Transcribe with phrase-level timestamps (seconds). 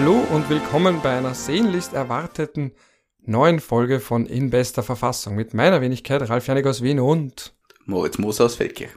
[0.00, 2.70] Hallo und willkommen bei einer sehnlichst erwarteten
[3.18, 7.52] neuen Folge von In bester Verfassung mit meiner Wenigkeit Ralf Janik aus Wien und
[7.84, 8.92] Moritz Moser aus Feldkirch.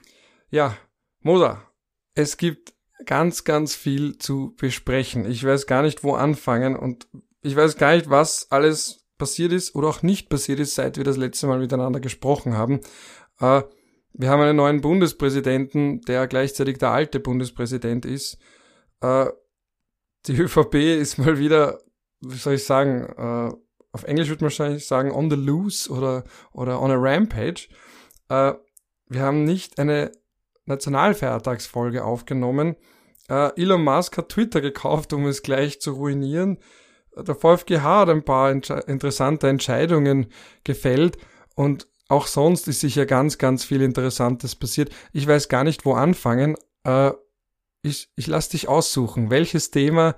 [0.51, 0.77] Ja,
[1.21, 1.63] Moser,
[2.13, 2.75] es gibt
[3.07, 5.26] ganz, ganz viel zu besprechen.
[5.26, 7.08] Ich weiß gar nicht, wo anfangen und
[7.42, 11.04] ich weiß gar nicht, was alles passiert ist oder auch nicht passiert ist, seit wir
[11.04, 12.79] das letzte Mal miteinander gesprochen haben.
[13.40, 13.63] Äh,
[14.13, 18.38] wir haben einen neuen Bundespräsidenten, der gleichzeitig der alte Bundespräsident ist.
[19.02, 19.26] Äh,
[20.27, 21.80] die ÖVP ist mal wieder,
[22.21, 23.55] wie soll ich sagen, äh,
[23.93, 27.67] auf Englisch würde man wahrscheinlich sagen, on the loose oder, oder on a rampage.
[28.30, 28.53] Äh,
[29.07, 30.11] wir haben nicht eine
[30.66, 32.75] Nationalfeiertagsfolge aufgenommen.
[33.30, 36.59] Äh, Elon Musk hat Twitter gekauft, um es gleich zu ruinieren.
[37.16, 40.27] Der VfGH hat ein paar interessante Entscheidungen
[40.63, 41.17] gefällt
[41.55, 44.89] und auch sonst ist sicher ganz, ganz viel Interessantes passiert.
[45.11, 46.55] Ich weiß gar nicht, wo anfangen.
[46.83, 47.11] Äh,
[47.81, 49.30] ich ich lasse dich aussuchen.
[49.30, 50.16] Welches Thema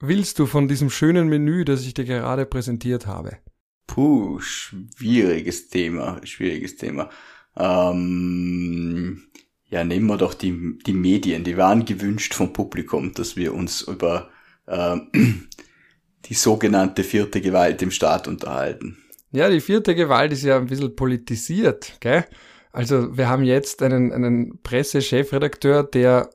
[0.00, 3.38] willst du von diesem schönen Menü, das ich dir gerade präsentiert habe?
[3.86, 7.10] Puh, schwieriges Thema, schwieriges Thema.
[7.56, 9.22] Ähm,
[9.68, 11.44] ja, nehmen wir doch die, die Medien.
[11.44, 14.30] Die waren gewünscht vom Publikum, dass wir uns über
[14.66, 14.96] äh,
[16.26, 18.98] die sogenannte vierte Gewalt im Staat unterhalten.
[19.32, 22.24] Ja, die vierte Gewalt ist ja ein bisschen politisiert, gell?
[22.72, 26.30] Also wir haben jetzt einen, einen Pressechefredakteur, der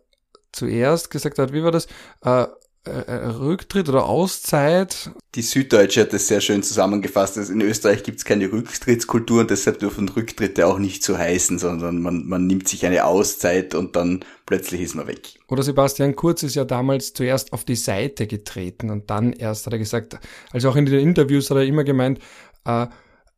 [0.56, 1.88] zuerst gesagt hat, wie war das?
[2.22, 2.46] Äh,
[2.88, 5.10] äh, Rücktritt oder Auszeit.
[5.34, 7.38] Die Süddeutsche hat das sehr schön zusammengefasst.
[7.38, 11.58] Also in Österreich gibt es keine Rücktrittskultur und deshalb dürfen Rücktritte auch nicht so heißen,
[11.58, 15.40] sondern man, man nimmt sich eine Auszeit und dann plötzlich ist man weg.
[15.48, 19.74] Oder Sebastian Kurz ist ja damals zuerst auf die Seite getreten und dann erst hat
[19.74, 20.20] er gesagt,
[20.52, 22.20] also auch in den Interviews hat er immer gemeint,
[22.66, 22.86] äh,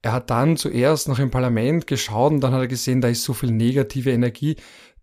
[0.02, 3.24] er hat dann zuerst noch im Parlament geschaut und dann hat er gesehen, da ist
[3.24, 4.58] so viel negative Energie.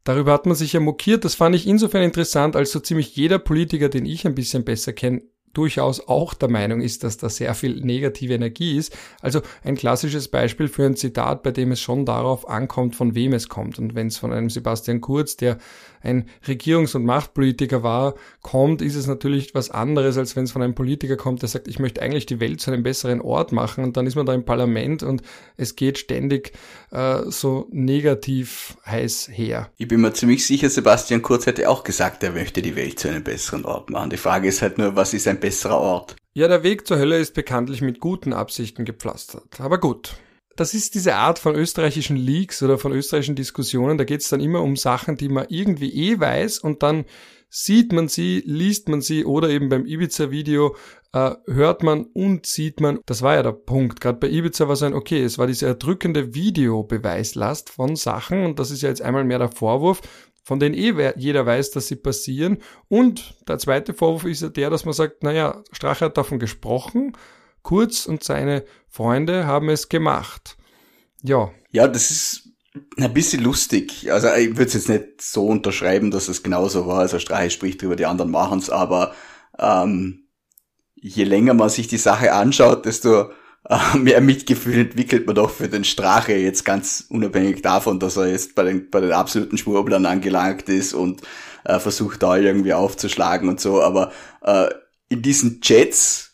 [0.05, 1.25] Darüber hat man sich ja mokiert.
[1.25, 4.93] Das fand ich insofern interessant, als so ziemlich jeder Politiker, den ich ein bisschen besser
[4.93, 5.23] kenne,
[5.55, 8.97] durchaus auch der Meinung ist, dass da sehr viel negative Energie ist.
[9.21, 13.33] Also ein klassisches Beispiel für ein Zitat, bei dem es schon darauf ankommt, von wem
[13.33, 13.79] es kommt.
[13.79, 15.59] Und wenn es von einem Sebastian Kurz, der
[16.05, 20.63] ein Regierungs- und Machtpolitiker war, kommt, ist es natürlich was anderes, als wenn es von
[20.63, 23.83] einem Politiker kommt, der sagt, ich möchte eigentlich die Welt zu einem besseren Ort machen.
[23.83, 25.23] Und dann ist man da im Parlament und
[25.57, 26.53] es geht ständig
[26.91, 29.71] äh, so negativ heiß her.
[29.79, 33.09] Ich bin mir ziemlich sicher, Sebastian Kurz hätte auch gesagt, er möchte die Welt zu
[33.09, 34.11] einem besseren Ort machen.
[34.11, 36.17] Die Frage ist halt nur, was ist ein besserer Ort?
[36.35, 39.61] Ja, der Weg zur Hölle ist bekanntlich mit guten Absichten gepflastert.
[39.61, 40.17] Aber gut
[40.57, 43.99] das ist diese Art von österreichischen Leaks oder von österreichischen Diskussionen.
[43.99, 47.05] Da geht es dann immer um Sachen, die man irgendwie eh weiß und dann
[47.49, 50.75] sieht man sie, liest man sie oder eben beim Ibiza-Video
[51.13, 52.99] äh, hört man und sieht man.
[53.07, 54.01] Das war ja der Punkt.
[54.01, 58.59] Gerade bei Ibiza war es ein, okay, es war diese erdrückende Videobeweislast von Sachen und
[58.59, 60.01] das ist ja jetzt einmal mehr der Vorwurf,
[60.43, 62.59] von denen eh jeder weiß, dass sie passieren.
[62.89, 67.13] Und der zweite Vorwurf ist ja der, dass man sagt, naja, Strache hat davon gesprochen,
[67.65, 70.57] Kurz und seine Freunde haben es gemacht.
[71.23, 71.51] Ja.
[71.73, 72.51] Ja, das ist
[72.99, 74.13] ein bisschen lustig.
[74.13, 77.01] Also ich würde es jetzt nicht so unterschreiben, dass es genauso war.
[77.01, 79.15] Also Strache spricht drüber, die anderen machen es, aber
[79.59, 80.29] ähm,
[80.95, 83.31] je länger man sich die Sache anschaut, desto
[83.69, 88.27] äh, mehr Mitgefühl entwickelt man doch für den Strache, jetzt ganz unabhängig davon, dass er
[88.27, 91.23] jetzt bei den, bei den absoluten Schwurblern angelangt ist und
[91.65, 93.81] äh, versucht da irgendwie aufzuschlagen und so.
[93.83, 94.69] Aber äh,
[95.09, 96.34] in diesen Chats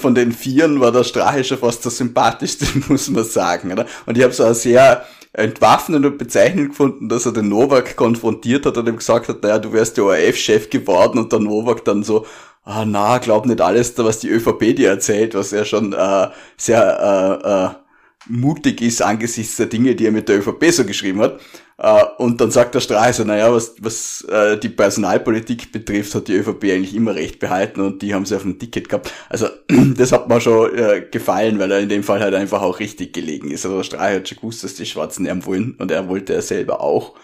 [0.00, 3.72] von den Vieren war der Strache schon fast der sympathischste, muss man sagen.
[3.72, 3.86] Oder?
[4.06, 8.76] Und ich habe so eine sehr entwaffnende Bezeichnung gefunden, dass er den Novak konfrontiert hat
[8.76, 12.26] und ihm gesagt hat, naja, du wärst ja ORF-Chef geworden und der Novak dann so,
[12.64, 17.40] ah na, glaub nicht alles, was die ÖVP dir erzählt, was er schon äh, sehr
[17.44, 17.79] äh, äh,
[18.28, 21.40] mutig ist angesichts der Dinge, die er mit der ÖVP so geschrieben hat.
[21.82, 26.34] Uh, und dann sagt der Straße, naja, was, was uh, die Personalpolitik betrifft, hat die
[26.34, 29.10] ÖVP eigentlich immer recht behalten und die haben sie auf dem Ticket gehabt.
[29.30, 29.48] Also
[29.96, 33.14] das hat mir schon uh, gefallen, weil er in dem Fall halt einfach auch richtig
[33.14, 33.64] gelegen ist.
[33.64, 36.42] Also der Straße hat schon gewusst, dass die Schwarzen ihm wollen und er wollte er
[36.42, 37.14] selber auch.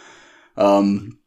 [0.57, 1.19] Ähm,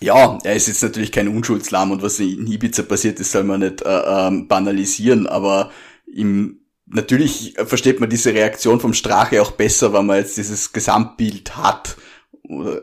[0.00, 3.60] ja, er ist jetzt natürlich kein Unschuldslamm und was in Ibiza passiert ist, soll man
[3.60, 5.70] nicht ähm, banalisieren, aber
[6.12, 6.59] im
[6.90, 11.96] natürlich versteht man diese Reaktion vom Strache auch besser, wenn man jetzt dieses Gesamtbild hat.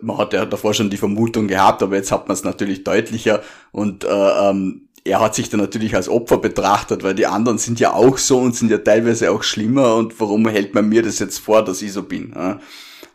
[0.02, 3.42] Man hat ja davor schon die Vermutung gehabt, aber jetzt hat man es natürlich deutlicher
[3.72, 7.80] und äh, ähm, er hat sich dann natürlich als Opfer betrachtet, weil die anderen sind
[7.80, 11.20] ja auch so und sind ja teilweise auch schlimmer und warum hält man mir das
[11.20, 12.34] jetzt vor, dass ich so bin?
[12.36, 12.60] Ja?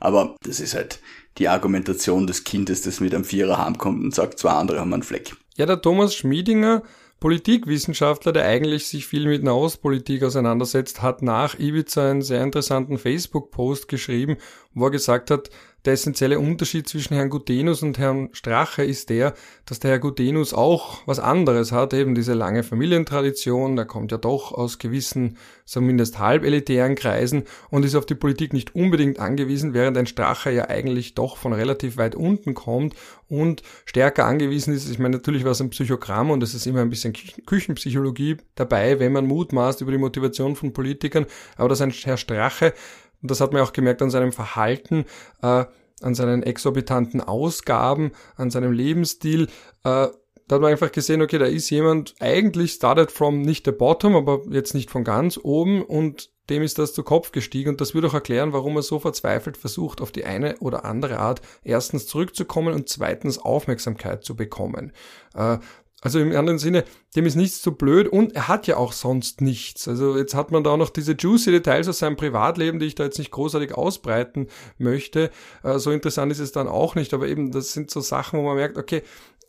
[0.01, 1.01] Aber das ist halt
[1.39, 5.03] die Argumentation des Kindes, das mit einem Vierer heimkommt und sagt, zwei andere haben einen
[5.03, 5.35] Fleck.
[5.57, 6.83] Ja, der Thomas Schmiedinger
[7.23, 13.87] Politikwissenschaftler, der eigentlich sich viel mit Nahostpolitik auseinandersetzt, hat nach Ibiza einen sehr interessanten Facebook-Post
[13.87, 14.39] geschrieben,
[14.75, 15.49] wo er gesagt hat,
[15.85, 19.35] der essentielle Unterschied zwischen Herrn Gutenus und Herrn Strache ist der,
[19.67, 24.19] dass der Herr Gutenus auch was anderes hat, eben diese lange Familientradition, der kommt ja
[24.19, 29.75] doch aus gewissen, zumindest halb elitären Kreisen und ist auf die Politik nicht unbedingt angewiesen,
[29.75, 32.95] während ein Strache ja eigentlich doch von relativ weit unten kommt
[33.29, 34.89] und stärker angewiesen ist.
[34.89, 37.15] Ich meine, natürlich war es ein Psychogramm und es ist immer ein bisschen
[37.47, 41.27] Küchenpsychologie dabei, wenn man mutmaßt über die Motivation von Politikern,
[41.57, 42.75] aber dass ein Herr Strache
[43.23, 45.05] und das hat man auch gemerkt an seinem Verhalten,
[45.43, 45.65] äh,
[46.03, 49.47] an seinen exorbitanten Ausgaben, an seinem Lebensstil.
[49.85, 50.09] Äh,
[50.49, 54.17] da hat man einfach gesehen, okay, da ist jemand eigentlich started from nicht the bottom,
[54.17, 57.95] aber jetzt nicht von ganz oben und dem ist das zu Kopf gestiegen und das
[57.95, 62.07] würde auch erklären, warum er so verzweifelt versucht, auf die eine oder andere Art erstens
[62.07, 64.93] zurückzukommen und zweitens Aufmerksamkeit zu bekommen.
[65.35, 65.59] Äh,
[66.03, 66.85] also im anderen Sinne,
[67.15, 69.87] dem ist nichts zu blöd und er hat ja auch sonst nichts.
[69.87, 72.97] Also jetzt hat man da auch noch diese juicy Details aus seinem Privatleben, die ich
[72.97, 75.31] da jetzt nicht großartig ausbreiten möchte.
[75.63, 78.43] Äh, so interessant ist es dann auch nicht, aber eben das sind so Sachen, wo
[78.43, 79.03] man merkt, okay,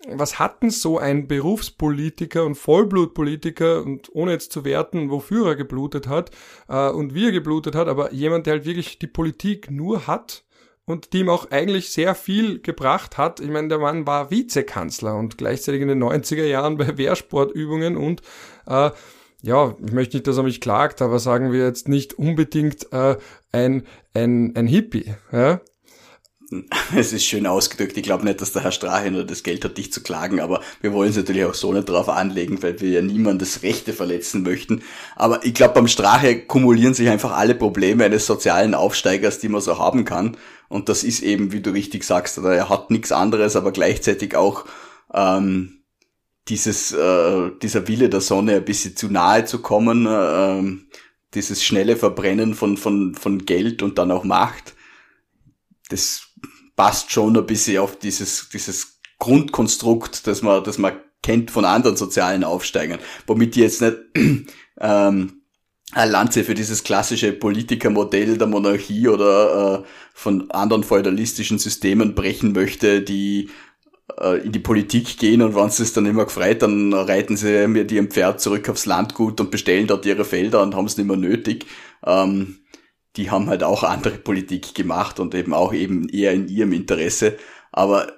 [0.07, 5.55] was hat denn so ein Berufspolitiker und Vollblutpolitiker und ohne jetzt zu werten, wofür er
[5.55, 6.29] geblutet hat
[6.67, 10.43] äh, und wie er geblutet hat, aber jemand, der halt wirklich die Politik nur hat,
[10.85, 13.39] und die ihm auch eigentlich sehr viel gebracht hat.
[13.39, 18.21] Ich meine, der Mann war Vizekanzler und gleichzeitig in den 90er Jahren bei Wehrsportübungen und
[18.67, 18.91] äh,
[19.41, 23.17] ja, ich möchte nicht, dass er mich klagt, aber sagen wir jetzt nicht unbedingt äh,
[23.51, 25.15] ein, ein, ein Hippie.
[25.33, 25.59] Ja?
[26.95, 27.97] Es ist schön ausgedrückt.
[27.97, 30.61] Ich glaube nicht, dass der Herr Strache nur das Geld hat, dich zu klagen, aber
[30.81, 34.43] wir wollen es natürlich auch so nicht drauf anlegen, weil wir ja niemandes Rechte verletzen
[34.43, 34.81] möchten.
[35.15, 39.61] Aber ich glaube, beim Strache kumulieren sich einfach alle Probleme eines sozialen Aufsteigers, die man
[39.61, 40.37] so haben kann.
[40.69, 44.65] Und das ist eben, wie du richtig sagst, er hat nichts anderes, aber gleichzeitig auch
[45.13, 45.83] ähm,
[46.47, 50.83] dieses, äh, dieser Wille der Sonne ein bisschen zu nahe zu kommen, äh,
[51.33, 54.75] dieses schnelle Verbrennen von, von, von Geld und dann auch Macht.
[55.89, 56.32] Das
[56.75, 61.97] passt schon ein bisschen auf dieses, dieses Grundkonstrukt, das man, das man kennt von anderen
[61.97, 63.97] sozialen Aufsteigern, womit die jetzt nicht
[64.79, 65.41] ähm,
[65.91, 72.51] eine Lanze für dieses klassische Politikermodell der Monarchie oder äh, von anderen feudalistischen Systemen brechen
[72.51, 73.49] möchte, die
[74.19, 77.67] äh, in die Politik gehen und wenn sie es dann immer gefreut, dann reiten sie
[77.67, 81.07] mit ihrem Pferd zurück aufs Landgut und bestellen dort ihre Felder und haben es nicht
[81.07, 81.65] mehr nötig.
[82.05, 82.62] Ähm,
[83.15, 87.37] die haben halt auch andere Politik gemacht und eben auch eben eher in ihrem Interesse.
[87.71, 88.11] Aber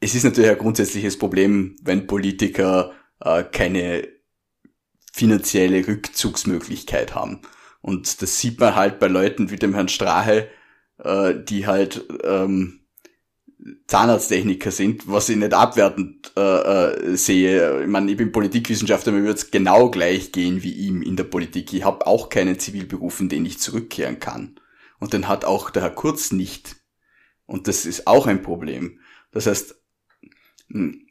[0.00, 4.08] es ist natürlich ein grundsätzliches Problem, wenn Politiker äh, keine
[5.12, 7.40] finanzielle Rückzugsmöglichkeit haben.
[7.80, 10.48] Und das sieht man halt bei Leuten wie dem Herrn Strahe,
[10.98, 12.83] äh, die halt ähm,
[13.86, 17.82] Zahnarzttechniker sind, was ich nicht abwertend äh, äh, sehe.
[17.82, 21.24] Ich meine, ich bin Politikwissenschaftler, mir würde es genau gleich gehen wie ihm in der
[21.24, 21.72] Politik.
[21.72, 24.60] Ich habe auch keinen Zivilberuf, in den ich zurückkehren kann.
[24.98, 26.76] Und den hat auch der Herr Kurz nicht.
[27.46, 29.00] Und das ist auch ein Problem.
[29.32, 29.76] Das heißt,
[30.70, 31.06] hm,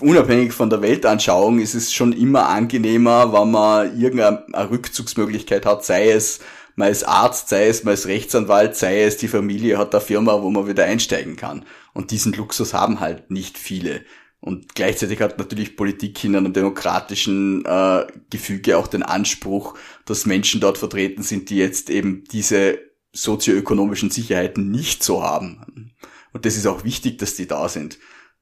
[0.00, 6.10] unabhängig von der Weltanschauung ist es schon immer angenehmer, wenn man irgendeine Rückzugsmöglichkeit hat, sei
[6.10, 6.40] es
[6.76, 10.42] man ist Arzt, sei es, man ist Rechtsanwalt, sei es, die Familie hat eine Firma,
[10.42, 11.64] wo man wieder einsteigen kann.
[11.92, 14.02] Und diesen Luxus haben halt nicht viele.
[14.40, 19.74] Und gleichzeitig hat natürlich Politik in einem demokratischen äh, Gefüge auch den Anspruch,
[20.04, 22.78] dass Menschen dort vertreten sind, die jetzt eben diese
[23.12, 25.94] sozioökonomischen Sicherheiten nicht so haben.
[26.32, 27.98] Und das ist auch wichtig, dass die da sind.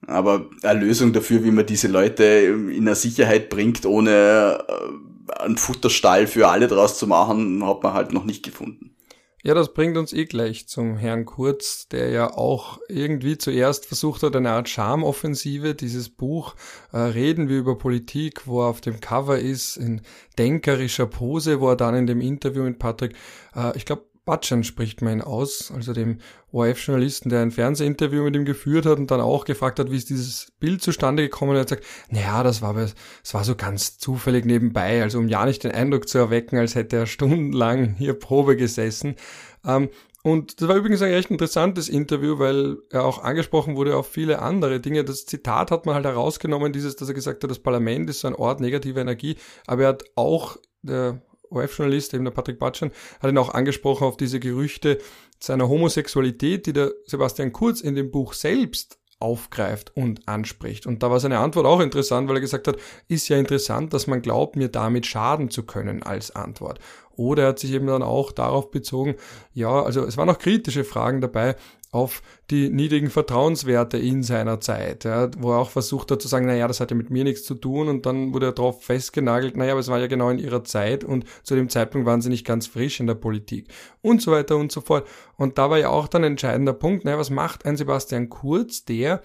[0.06, 5.56] Aber eine Lösung dafür, wie man diese Leute in eine Sicherheit bringt, ohne äh, einen
[5.56, 8.96] Futterstall für alle draus zu machen, hat man halt noch nicht gefunden.
[9.44, 14.22] Ja, das bringt uns eh gleich zum Herrn Kurz, der ja auch irgendwie zuerst versucht
[14.22, 16.54] hat, eine Art Charmoffensive, dieses Buch
[16.92, 20.02] äh, Reden wir über Politik, wo er auf dem Cover ist, in
[20.38, 23.16] denkerischer Pose, wo er dann in dem Interview mit Patrick,
[23.56, 26.18] äh, ich glaube, Batschan spricht man ihn aus, also dem
[26.52, 30.10] ORF-Journalisten, der ein Fernsehinterview mit ihm geführt hat und dann auch gefragt hat, wie ist
[30.10, 31.50] dieses Bild zustande gekommen.
[31.50, 32.94] Und er hat gesagt, naja, das war, das
[33.32, 36.96] war so ganz zufällig nebenbei, also um ja nicht den Eindruck zu erwecken, als hätte
[36.96, 39.16] er stundenlang hier Probe gesessen.
[39.64, 39.88] Ähm,
[40.22, 44.40] und das war übrigens ein recht interessantes Interview, weil er auch angesprochen wurde auf viele
[44.40, 45.02] andere Dinge.
[45.02, 48.28] Das Zitat hat man halt herausgenommen, dieses, dass er gesagt hat, das Parlament ist so
[48.28, 49.36] ein Ort negativer Energie,
[49.66, 52.90] aber er hat auch, der ORF-Journalist, eben der Patrick Batschan,
[53.20, 54.98] hat ihn auch angesprochen auf diese Gerüchte
[55.38, 60.86] seiner Homosexualität, die der Sebastian Kurz in dem Buch selbst aufgreift und anspricht.
[60.86, 64.08] Und da war seine Antwort auch interessant, weil er gesagt hat, ist ja interessant, dass
[64.08, 66.80] man glaubt, mir damit schaden zu können als Antwort.
[67.14, 69.14] Oder er hat sich eben dann auch darauf bezogen,
[69.54, 71.56] ja, also es waren auch kritische Fragen dabei,
[71.92, 76.46] auf die niedrigen Vertrauenswerte in seiner Zeit, ja, wo er auch versucht hat zu sagen,
[76.46, 79.56] naja, das hat ja mit mir nichts zu tun und dann wurde er darauf festgenagelt,
[79.56, 82.30] naja, aber es war ja genau in ihrer Zeit und zu dem Zeitpunkt waren sie
[82.30, 83.68] nicht ganz frisch in der Politik
[84.00, 85.06] und so weiter und so fort.
[85.36, 88.86] Und da war ja auch dann ein entscheidender Punkt, naja, was macht ein Sebastian Kurz,
[88.86, 89.22] der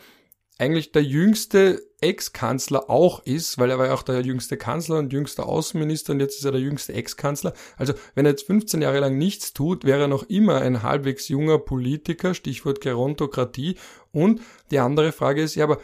[0.59, 5.13] eigentlich der jüngste Ex-Kanzler auch ist, weil er war ja auch der jüngste Kanzler und
[5.13, 7.53] jüngster Außenminister und jetzt ist er der jüngste Ex-Kanzler.
[7.75, 11.27] Also wenn er jetzt 15 Jahre lang nichts tut, wäre er noch immer ein halbwegs
[11.27, 13.77] junger Politiker, Stichwort Gerontokratie.
[14.11, 15.79] Und die andere Frage ist, ja, aber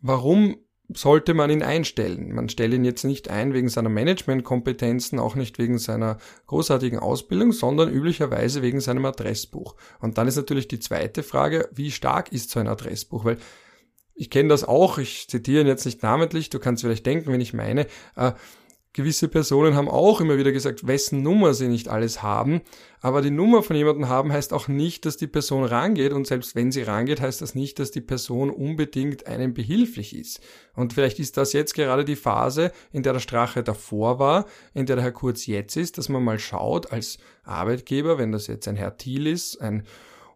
[0.00, 0.56] warum
[0.94, 2.34] sollte man ihn einstellen?
[2.34, 6.16] Man stellt ihn jetzt nicht ein wegen seiner Managementkompetenzen, auch nicht wegen seiner
[6.46, 9.76] großartigen Ausbildung, sondern üblicherweise wegen seinem Adressbuch.
[10.00, 13.26] Und dann ist natürlich die zweite Frage, wie stark ist so ein Adressbuch?
[13.26, 13.36] Weil
[14.18, 17.40] ich kenne das auch, ich zitiere ihn jetzt nicht namentlich, du kannst vielleicht denken, wenn
[17.40, 18.32] ich meine, äh,
[18.92, 22.62] gewisse Personen haben auch immer wieder gesagt, wessen Nummer sie nicht alles haben,
[23.00, 26.12] aber die Nummer von jemandem haben heißt auch nicht, dass die Person rangeht.
[26.12, 30.40] Und selbst wenn sie rangeht, heißt das nicht, dass die Person unbedingt einem behilflich ist.
[30.74, 34.86] Und vielleicht ist das jetzt gerade die Phase, in der der Strache davor war, in
[34.86, 38.66] der der Herr Kurz jetzt ist, dass man mal schaut als Arbeitgeber, wenn das jetzt
[38.66, 39.84] ein Herr Thiel ist, ein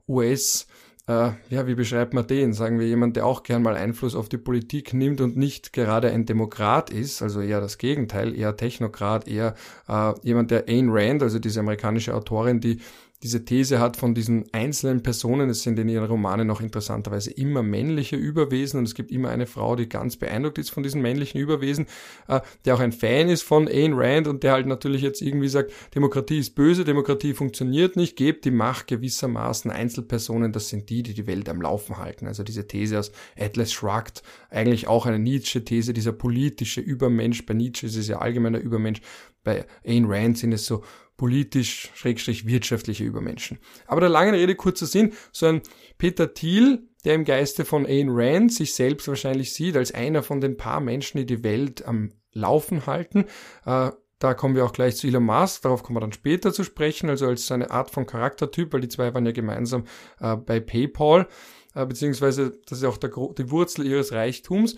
[0.07, 0.69] US-
[1.09, 2.53] äh, ja, wie beschreibt man den?
[2.53, 6.11] Sagen wir jemand, der auch gern mal Einfluss auf die Politik nimmt und nicht gerade
[6.11, 9.55] ein Demokrat ist, also eher das Gegenteil, eher Technokrat, eher
[9.89, 12.81] äh, jemand, der Ayn Rand, also diese amerikanische Autorin, die
[13.23, 17.63] diese These hat von diesen einzelnen Personen, es sind in ihren Romanen auch interessanterweise immer
[17.63, 21.41] männliche Überwesen und es gibt immer eine Frau, die ganz beeindruckt ist von diesen männlichen
[21.41, 21.87] Überwesen,
[22.27, 25.49] äh, der auch ein Fan ist von Ayn Rand und der halt natürlich jetzt irgendwie
[25.49, 31.05] sagt, Demokratie ist böse, Demokratie funktioniert nicht, gebt die Macht gewissermaßen Einzelpersonen, das sind die,
[31.05, 32.27] die die Welt am Laufen halten.
[32.27, 37.87] Also diese These aus Atlas Shrugged, eigentlich auch eine Nietzsche-These, dieser politische Übermensch, bei Nietzsche
[37.87, 39.01] ist es ja allgemeiner Übermensch,
[39.45, 40.83] bei Ayn Rand sind es so
[41.23, 43.61] politisch, schrägstrich wirtschaftliche Übermenschen.
[43.87, 45.63] Aber der langen Rede kurzer Sinn, so ein
[45.97, 50.41] Peter Thiel, der im Geiste von Ayn Rand sich selbst wahrscheinlich sieht als einer von
[50.41, 53.27] den paar Menschen, die die Welt am Laufen halten.
[53.65, 56.65] Äh, da kommen wir auch gleich zu Elon Musk, darauf kommen wir dann später zu
[56.65, 59.85] sprechen, also als eine Art von Charaktertyp, weil die zwei waren ja gemeinsam
[60.19, 61.29] äh, bei PayPal,
[61.77, 64.75] äh, beziehungsweise das ist auch der, die Wurzel ihres Reichtums.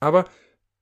[0.00, 0.24] Aber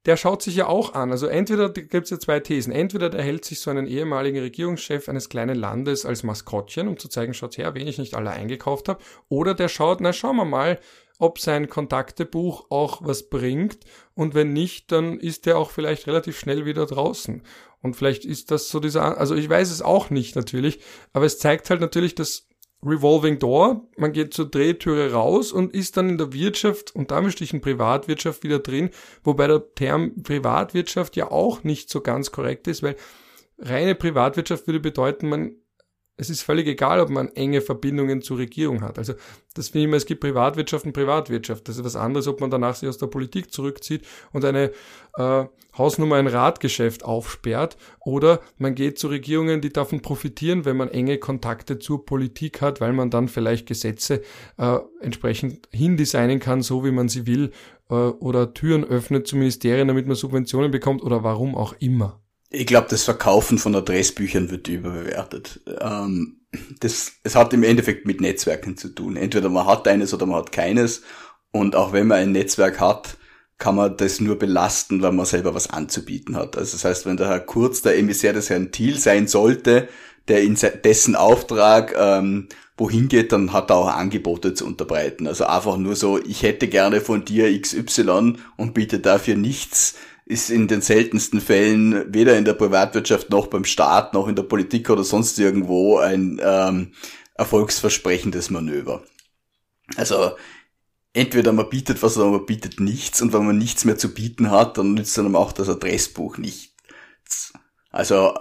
[0.07, 1.11] der schaut sich ja auch an.
[1.11, 2.73] Also entweder gibt es ja zwei Thesen.
[2.73, 7.09] Entweder der hält sich so einen ehemaligen Regierungschef eines kleinen Landes als Maskottchen, um zu
[7.09, 9.03] zeigen, schaut her, wen ich nicht alle eingekauft habe.
[9.29, 10.79] Oder der schaut, na schauen wir mal,
[11.19, 13.79] ob sein Kontaktebuch auch was bringt.
[14.15, 17.43] Und wenn nicht, dann ist der auch vielleicht relativ schnell wieder draußen.
[17.81, 20.81] Und vielleicht ist das so dieser, also ich weiß es auch nicht natürlich,
[21.13, 22.49] aber es zeigt halt natürlich, dass
[22.85, 27.41] Revolving Door, man geht zur Drehtüre raus und ist dann in der Wirtschaft und damit
[27.41, 28.91] in Privatwirtschaft wieder drin,
[29.23, 32.97] wobei der Term Privatwirtschaft ja auch nicht so ganz korrekt ist, weil
[33.59, 35.57] reine Privatwirtschaft würde bedeuten, man
[36.17, 38.99] es ist völlig egal, ob man enge Verbindungen zur Regierung hat.
[38.99, 39.15] Also
[39.55, 41.69] das finde ich immer, es gibt Privatwirtschaft und Privatwirtschaft.
[41.69, 44.71] Das ist was anderes, ob man danach sich aus der Politik zurückzieht und eine
[45.17, 45.45] äh,
[45.77, 51.19] Hausnummer ein Radgeschäft aufsperrt oder man geht zu Regierungen, die davon profitieren, wenn man enge
[51.19, 54.23] Kontakte zur Politik hat, weil man dann vielleicht Gesetze
[54.57, 57.51] äh, entsprechend hindesignen kann, so wie man sie will,
[57.91, 62.24] äh, oder Türen öffnet zu Ministerien, damit man Subventionen bekommt oder warum auch immer.
[62.55, 65.61] Ich glaube, das Verkaufen von Adressbüchern wird überbewertet.
[65.81, 66.41] Ähm,
[66.81, 69.17] das, es hat im Endeffekt mit Netzwerken zu tun.
[69.17, 71.03] Entweder man hat eines oder man hat keines.
[71.51, 73.17] Und auch wenn man ein Netzwerk hat,
[73.59, 76.57] kann man das nur belasten, weil man selber was anzubieten hat.
[76.57, 79.89] Also das heißt, wenn der Herr Kurz der Emissär des Herrn Thiel sein sollte,
[80.29, 85.27] der in dessen Auftrag ähm, wohin geht, dann hat er auch Angebote zu unterbreiten.
[85.27, 89.95] Also einfach nur so, ich hätte gerne von dir XY und biete dafür nichts
[90.27, 94.45] ist in den seltensten Fällen weder in der Privatwirtschaft noch beim Staat noch in der
[94.45, 96.93] Politik oder sonst irgendwo ein ähm,
[97.35, 99.03] erfolgsversprechendes Manöver.
[99.97, 100.33] Also
[101.13, 104.51] entweder man bietet was oder man bietet nichts und wenn man nichts mehr zu bieten
[104.51, 107.53] hat, dann nützt dann auch das Adressbuch nichts.
[107.91, 108.35] Also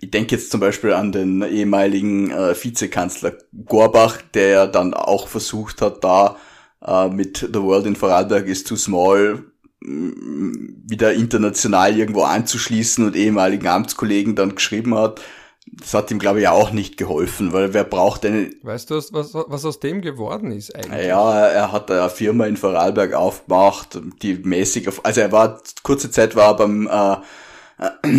[0.00, 5.80] ich denke jetzt zum Beispiel an den ehemaligen äh, Vizekanzler Gorbach, der dann auch versucht
[5.80, 6.36] hat, da
[6.84, 9.51] äh, mit The World in Vorarlberg is too small
[9.84, 15.20] wieder international irgendwo anzuschließen und ehemaligen Amtskollegen dann geschrieben hat,
[15.64, 18.50] das hat ihm, glaube ich, auch nicht geholfen, weil wer braucht eine...
[18.62, 21.06] Weißt du, was, was aus dem geworden ist eigentlich?
[21.06, 25.04] Ja, er hat eine Firma in Vorarlberg aufgemacht, die mäßig auf...
[25.04, 26.88] Also er war, kurze Zeit war er beim...
[26.88, 28.16] Äh,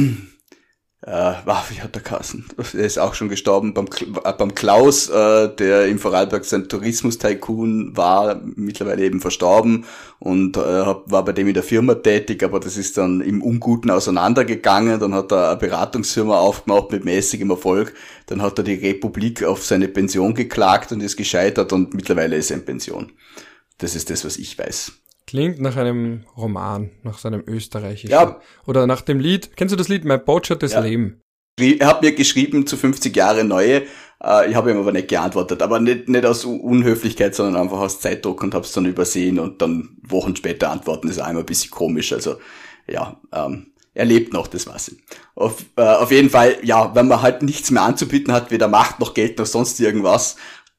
[1.06, 2.46] äh, wow, wie hat der Kassen?
[2.74, 3.88] Er ist auch schon gestorben beim,
[4.24, 9.86] äh, beim Klaus, äh, der im Vorarlberg sein Tourismus-Tycoon war, mittlerweile eben verstorben
[10.20, 13.92] und äh, war bei dem in der Firma tätig, aber das ist dann im Unguten
[13.92, 14.98] auseinandergegangen.
[15.00, 17.94] Dann hat er eine Beratungsfirma aufgemacht mit mäßigem Erfolg.
[18.28, 22.50] Dann hat er die Republik auf seine Pension geklagt und ist gescheitert und mittlerweile ist
[22.50, 23.12] er in Pension.
[23.78, 24.94] Das ist das, was ich weiß.
[25.26, 28.12] Klingt nach einem Roman, nach seinem österreichischen.
[28.12, 28.40] Ja.
[28.66, 29.56] Oder nach dem Lied.
[29.56, 30.80] Kennst du das Lied Mein Botschaft ja.
[30.80, 31.22] Leben?
[31.60, 33.84] Er hat mir geschrieben zu 50 Jahre neue.
[34.24, 35.62] Äh, ich habe ihm aber nicht geantwortet.
[35.62, 39.62] Aber nicht, nicht aus Unhöflichkeit, sondern einfach aus Zeitdruck und habe es dann übersehen und
[39.62, 42.12] dann Wochen später antworten ist einmal ein bisschen komisch.
[42.12, 42.38] Also
[42.88, 44.98] ja, ähm, er lebt noch, das weiß ich.
[45.36, 49.00] Auf, äh, auf jeden Fall, ja, wenn man halt nichts mehr anzubieten hat, weder Macht
[49.00, 50.36] noch Geld noch sonst irgendwas,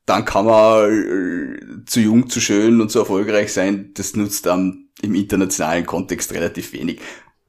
[0.06, 3.92] dann kann man äh, zu jung, zu schön und zu erfolgreich sein.
[3.94, 7.00] Das nutzt dann im internationalen Kontext relativ wenig.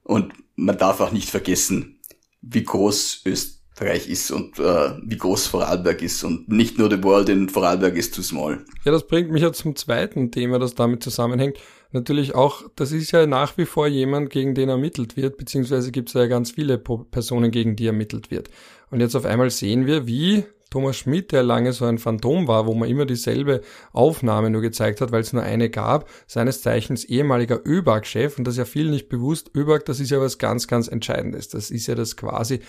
[0.04, 2.00] Und man darf auch nicht vergessen,
[2.42, 6.24] wie groß Österreich ist und äh, wie groß Vorarlberg ist.
[6.24, 8.64] Und nicht nur the world in Vorarlberg ist too small.
[8.86, 11.58] Ja, das bringt mich ja zum zweiten Thema, das damit zusammenhängt.
[11.92, 16.10] Natürlich auch, das ist ja nach wie vor jemand, gegen den ermittelt wird, beziehungsweise gibt
[16.10, 18.50] es ja ganz viele Personen, gegen die ermittelt wird.
[18.92, 22.68] Und jetzt auf einmal sehen wir, wie Thomas Schmidt, der lange so ein Phantom war,
[22.68, 23.62] wo man immer dieselbe
[23.94, 28.56] Aufnahme nur gezeigt hat, weil es nur eine gab, seines Zeichens ehemaliger ÖBAG-Chef, und das
[28.56, 31.50] ist ja viel nicht bewusst, ÖBAG, das ist ja was ganz, ganz Entscheidendes.
[31.50, 32.60] Das ist ja das quasi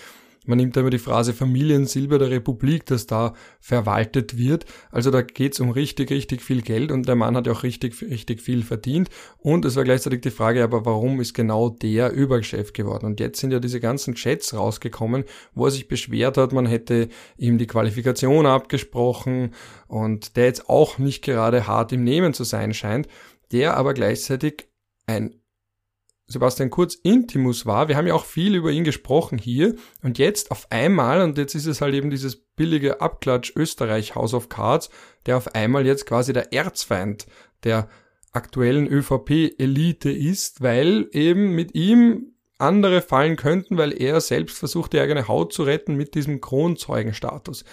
[0.47, 4.65] man nimmt da immer die Phrase Familiensilber der Republik, das da verwaltet wird.
[4.91, 8.01] Also da geht's um richtig, richtig viel Geld und der Mann hat ja auch richtig,
[8.03, 9.09] richtig viel verdient.
[9.39, 13.07] Und es war gleichzeitig die Frage, aber warum ist genau der Überchef geworden?
[13.07, 15.25] Und jetzt sind ja diese ganzen Chats rausgekommen,
[15.55, 19.55] wo er sich beschwert hat, man hätte ihm die Qualifikation abgesprochen
[19.89, 23.09] und der jetzt auch nicht gerade hart im Nehmen zu sein scheint,
[23.53, 24.69] der aber gleichzeitig
[25.07, 25.35] ein
[26.29, 27.89] Sebastian Kurz Intimus war.
[27.89, 29.77] Wir haben ja auch viel über ihn gesprochen hier.
[30.03, 34.35] Und jetzt auf einmal, und jetzt ist es halt eben dieses billige Abklatsch Österreich House
[34.35, 34.91] of Cards,
[35.27, 37.27] der auf einmal jetzt quasi der Erzfeind
[37.63, 37.89] der
[38.33, 45.01] aktuellen ÖVP-Elite ist, weil eben mit ihm andere fallen könnten, weil er selbst versucht, die
[45.01, 47.65] eigene Haut zu retten mit diesem Kronzeugenstatus.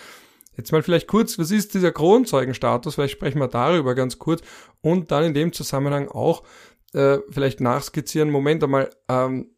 [0.55, 2.95] Jetzt mal vielleicht kurz, was ist dieser Kronzeugenstatus?
[2.95, 4.41] Vielleicht sprechen wir darüber ganz kurz
[4.81, 6.43] und dann in dem Zusammenhang auch,
[6.93, 9.51] äh, vielleicht nachskizzieren, Moment einmal, ähm,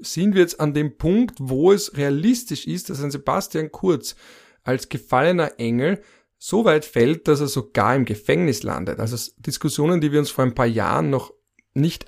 [0.00, 4.16] sind wir jetzt an dem Punkt, wo es realistisch ist, dass ein Sebastian Kurz
[4.62, 6.00] als gefallener Engel
[6.38, 9.00] so weit fällt, dass er sogar im Gefängnis landet.
[9.00, 11.32] Also Diskussionen, die wir uns vor ein paar Jahren noch
[11.74, 12.06] nicht,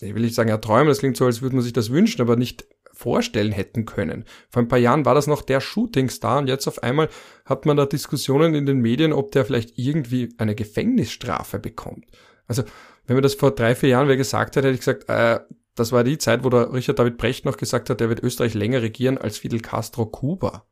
[0.00, 2.36] ich will nicht sagen erträumen, das klingt so, als würde man sich das wünschen, aber
[2.36, 4.24] nicht vorstellen hätten können.
[4.48, 7.08] Vor ein paar Jahren war das noch der Shootingstar und jetzt auf einmal
[7.44, 12.06] hat man da Diskussionen in den Medien, ob der vielleicht irgendwie eine Gefängnisstrafe bekommt.
[12.48, 12.64] Also
[13.06, 15.40] wenn mir das vor drei, vier Jahren wer gesagt hätte, hätte ich gesagt, äh,
[15.74, 18.54] das war die Zeit, wo der Richard David Brecht noch gesagt hat, er wird Österreich
[18.54, 20.64] länger regieren als Fidel Castro Kuba.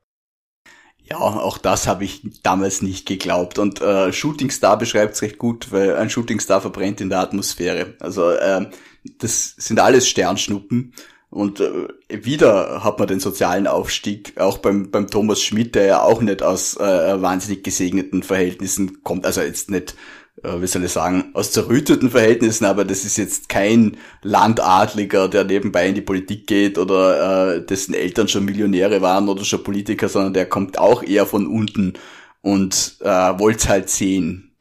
[1.07, 3.59] Ja, auch das habe ich damals nicht geglaubt.
[3.59, 7.21] Und äh, Shooting Star beschreibt es recht gut, weil ein Shooting Star verbrennt in der
[7.21, 7.95] Atmosphäre.
[8.01, 8.71] Also äh,
[9.19, 10.95] das sind alles Sternschnuppen.
[11.29, 16.03] Und äh, wieder hat man den sozialen Aufstieg, auch beim, beim Thomas Schmidt, der ja
[16.03, 19.27] auch nicht aus äh, wahnsinnig gesegneten Verhältnissen kommt.
[19.27, 19.97] Also jetzt nicht
[20.43, 25.89] wie soll ich sagen, aus zerrütteten Verhältnissen, aber das ist jetzt kein Landadliger, der nebenbei
[25.89, 30.35] in die Politik geht oder äh, dessen Eltern schon Millionäre waren oder schon Politiker, sondern
[30.35, 31.95] der kommt auch eher von unten
[32.43, 34.57] und äh, wollte halt sehen.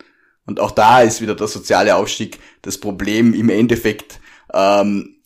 [0.45, 3.33] Und auch da ist wieder der soziale Aufstieg das Problem.
[3.33, 4.19] Im Endeffekt
[4.53, 5.17] ähm,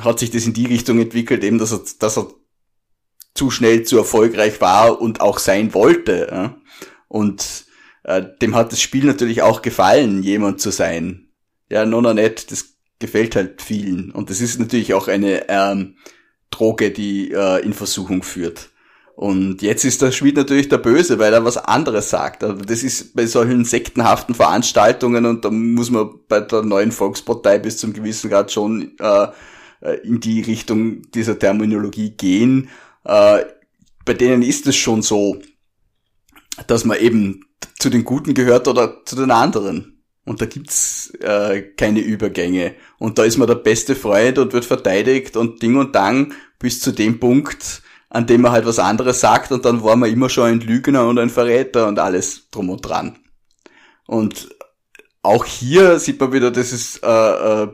[0.00, 2.28] hat sich das in die Richtung entwickelt, eben dass er, dass er
[3.34, 6.28] zu schnell zu erfolgreich war und auch sein wollte.
[6.30, 6.56] Ja?
[7.08, 7.65] Und
[8.06, 11.28] äh, dem hat das Spiel natürlich auch gefallen, jemand zu sein.
[11.68, 14.12] Ja, Nona nicht, das gefällt halt vielen.
[14.12, 15.96] Und das ist natürlich auch eine ähm,
[16.50, 18.70] Droge, die äh, in Versuchung führt.
[19.16, 22.44] Und jetzt ist der Schmied natürlich der Böse, weil er was anderes sagt.
[22.44, 27.58] Also das ist bei solchen sektenhaften Veranstaltungen und da muss man bei der neuen Volkspartei
[27.58, 29.26] bis zum gewissen Grad schon äh,
[29.80, 32.68] äh in die Richtung dieser Terminologie gehen.
[33.04, 33.46] Äh,
[34.04, 35.38] bei denen ist es schon so,
[36.68, 37.45] dass man eben
[37.78, 40.02] zu den Guten gehört oder zu den anderen.
[40.24, 42.74] Und da gibt's äh, keine Übergänge.
[42.98, 46.80] Und da ist man der beste Freund und wird verteidigt und Ding und Dang bis
[46.80, 50.28] zu dem Punkt, an dem man halt was anderes sagt und dann war man immer
[50.28, 53.18] schon ein Lügner und ein Verräter und alles drum und dran.
[54.06, 54.48] Und
[55.22, 57.68] auch hier sieht man wieder dieses äh, äh,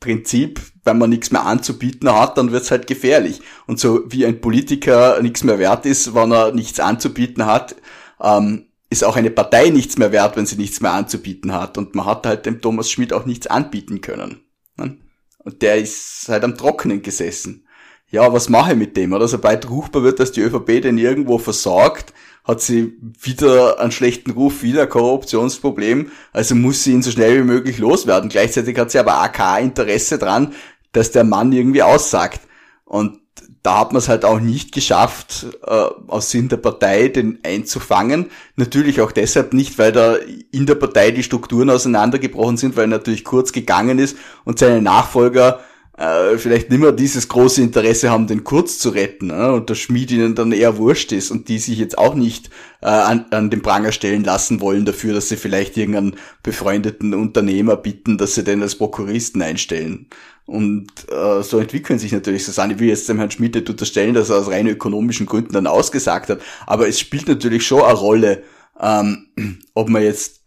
[0.00, 3.40] Prinzip, wenn man nichts mehr anzubieten hat, dann wird's halt gefährlich.
[3.66, 7.76] Und so wie ein Politiker nichts mehr wert ist, wenn er nichts anzubieten hat,
[8.22, 11.78] ähm, ist auch eine Partei nichts mehr wert, wenn sie nichts mehr anzubieten hat.
[11.78, 14.40] Und man hat halt dem Thomas Schmidt auch nichts anbieten können.
[14.76, 14.98] Ne?
[15.38, 17.66] Und der ist halt am Trockenen gesessen.
[18.10, 19.12] ja, was mache ich mit dem?
[19.12, 24.32] Oder sobald ruchbar wird, dass die ÖVP den irgendwo versorgt, hat sie wieder einen schlechten
[24.32, 28.28] Ruf, wieder ein Korruptionsproblem, also muss sie ihn so schnell wie möglich loswerden.
[28.28, 30.54] Gleichzeitig hat sie aber kein Interesse dran,
[30.90, 32.40] dass der Mann irgendwie aussagt.
[32.84, 33.19] Und
[33.62, 38.30] da hat man es halt auch nicht geschafft, äh, aus Sinn der Partei den einzufangen.
[38.56, 40.16] Natürlich auch deshalb nicht, weil da
[40.50, 44.80] in der Partei die Strukturen auseinandergebrochen sind, weil er natürlich kurz gegangen ist und seine
[44.80, 45.60] Nachfolger
[46.00, 49.74] äh, vielleicht nicht mehr dieses große Interesse haben, den Kurz zu retten äh, und der
[49.74, 52.48] Schmied ihnen dann eher wurscht ist und die sich jetzt auch nicht
[52.80, 57.76] äh, an, an den Pranger stellen lassen wollen dafür, dass sie vielleicht irgendeinen befreundeten Unternehmer
[57.76, 60.06] bitten, dass sie den als Prokuristen einstellen.
[60.46, 62.70] Und äh, so entwickeln sich natürlich so Sachen.
[62.70, 66.30] Ich will jetzt dem Herrn Schmidt unterstellen, dass er aus rein ökonomischen Gründen dann ausgesagt
[66.30, 68.42] hat, aber es spielt natürlich schon eine Rolle,
[68.80, 69.26] ähm,
[69.74, 70.40] ob man jetzt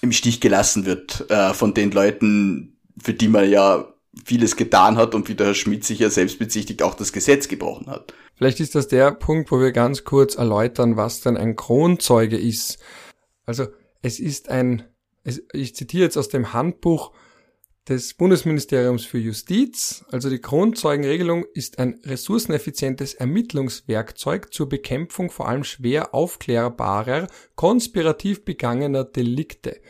[0.00, 3.93] im Stich gelassen wird äh, von den Leuten, für die man ja
[4.24, 7.48] vieles getan hat und wie der Herr Schmidt sich ja selbst bezichtigt auch das Gesetz
[7.48, 8.14] gebrochen hat.
[8.36, 12.78] Vielleicht ist das der Punkt, wo wir ganz kurz erläutern, was denn ein Kronzeuge ist.
[13.46, 13.66] Also
[14.02, 14.84] es ist ein,
[15.52, 17.12] ich zitiere jetzt aus dem Handbuch
[17.88, 20.04] des Bundesministeriums für Justiz.
[20.10, 29.04] Also die Kronzeugenregelung ist ein ressourceneffizientes Ermittlungswerkzeug zur Bekämpfung vor allem schwer aufklärbarer, konspirativ begangener
[29.04, 29.80] Delikte.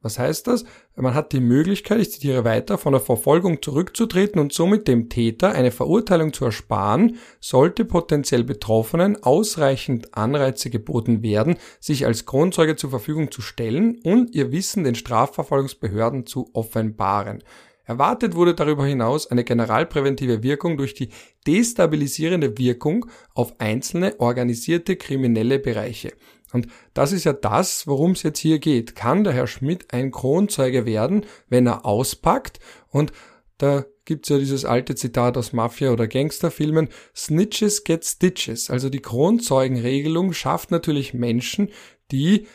[0.00, 0.64] Was heißt das?
[0.96, 5.50] Man hat die Möglichkeit, ich zitiere weiter, von der Verfolgung zurückzutreten und somit dem Täter
[5.50, 12.90] eine Verurteilung zu ersparen, sollte potenziell Betroffenen ausreichend Anreize geboten werden, sich als Kronzeuge zur
[12.90, 17.42] Verfügung zu stellen und ihr Wissen den Strafverfolgungsbehörden zu offenbaren.
[17.86, 21.08] Erwartet wurde darüber hinaus eine generalpräventive Wirkung durch die
[21.46, 26.12] destabilisierende Wirkung auf einzelne organisierte kriminelle Bereiche.
[26.54, 28.94] Und das ist ja das, worum es jetzt hier geht.
[28.94, 32.60] Kann der Herr Schmidt ein Kronzeuge werden, wenn er auspackt?
[32.88, 33.12] Und
[33.58, 38.70] da gibt's ja dieses alte Zitat aus Mafia- oder Gangsterfilmen, Snitches get Stitches.
[38.70, 41.70] Also die Kronzeugenregelung schafft natürlich Menschen,
[42.12, 42.46] die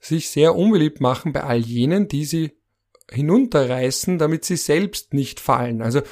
[0.00, 2.52] sich sehr unbeliebt machen bei all jenen, die sie
[3.10, 5.80] hinunterreißen, damit sie selbst nicht fallen.
[5.80, 6.02] Also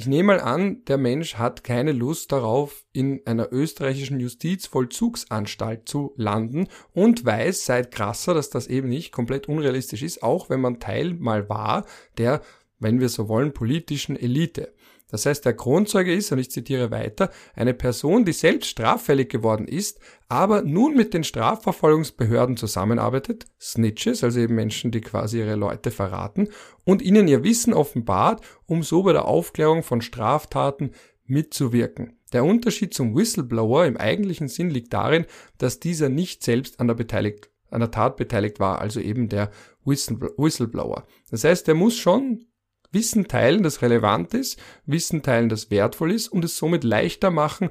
[0.00, 6.14] ich nehme mal an, der Mensch hat keine Lust darauf, in einer österreichischen Justizvollzugsanstalt zu
[6.16, 10.80] landen und weiß seit krasser, dass das eben nicht komplett unrealistisch ist, auch wenn man
[10.80, 11.84] Teil mal war
[12.16, 12.40] der,
[12.78, 14.72] wenn wir so wollen, politischen Elite.
[15.10, 19.66] Das heißt, der Kronzeuge ist, und ich zitiere weiter, eine Person, die selbst straffällig geworden
[19.66, 25.90] ist, aber nun mit den Strafverfolgungsbehörden zusammenarbeitet, Snitches, also eben Menschen, die quasi ihre Leute
[25.90, 26.48] verraten,
[26.84, 30.92] und ihnen ihr Wissen offenbart, um so bei der Aufklärung von Straftaten
[31.26, 32.18] mitzuwirken.
[32.32, 35.26] Der Unterschied zum Whistleblower im eigentlichen Sinn liegt darin,
[35.58, 39.50] dass dieser nicht selbst an der, beteiligt, an der Tat beteiligt war, also eben der
[39.84, 41.06] Whistleblower.
[41.30, 42.46] Das heißt, er muss schon
[42.92, 47.70] Wissen teilen, das relevant ist, Wissen teilen, das wertvoll ist und es somit leichter machen,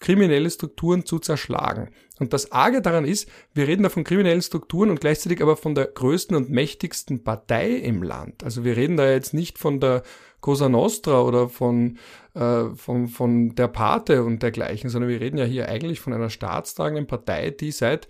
[0.00, 1.90] kriminelle Strukturen zu zerschlagen.
[2.18, 5.74] Und das Arge daran ist, wir reden da von kriminellen Strukturen und gleichzeitig aber von
[5.74, 8.44] der größten und mächtigsten Partei im Land.
[8.44, 10.02] Also wir reden da jetzt nicht von der
[10.40, 11.98] Cosa Nostra oder von,
[12.34, 16.30] äh, von, von der Pate und dergleichen, sondern wir reden ja hier eigentlich von einer
[16.30, 18.08] staatstragenden Partei, die seit,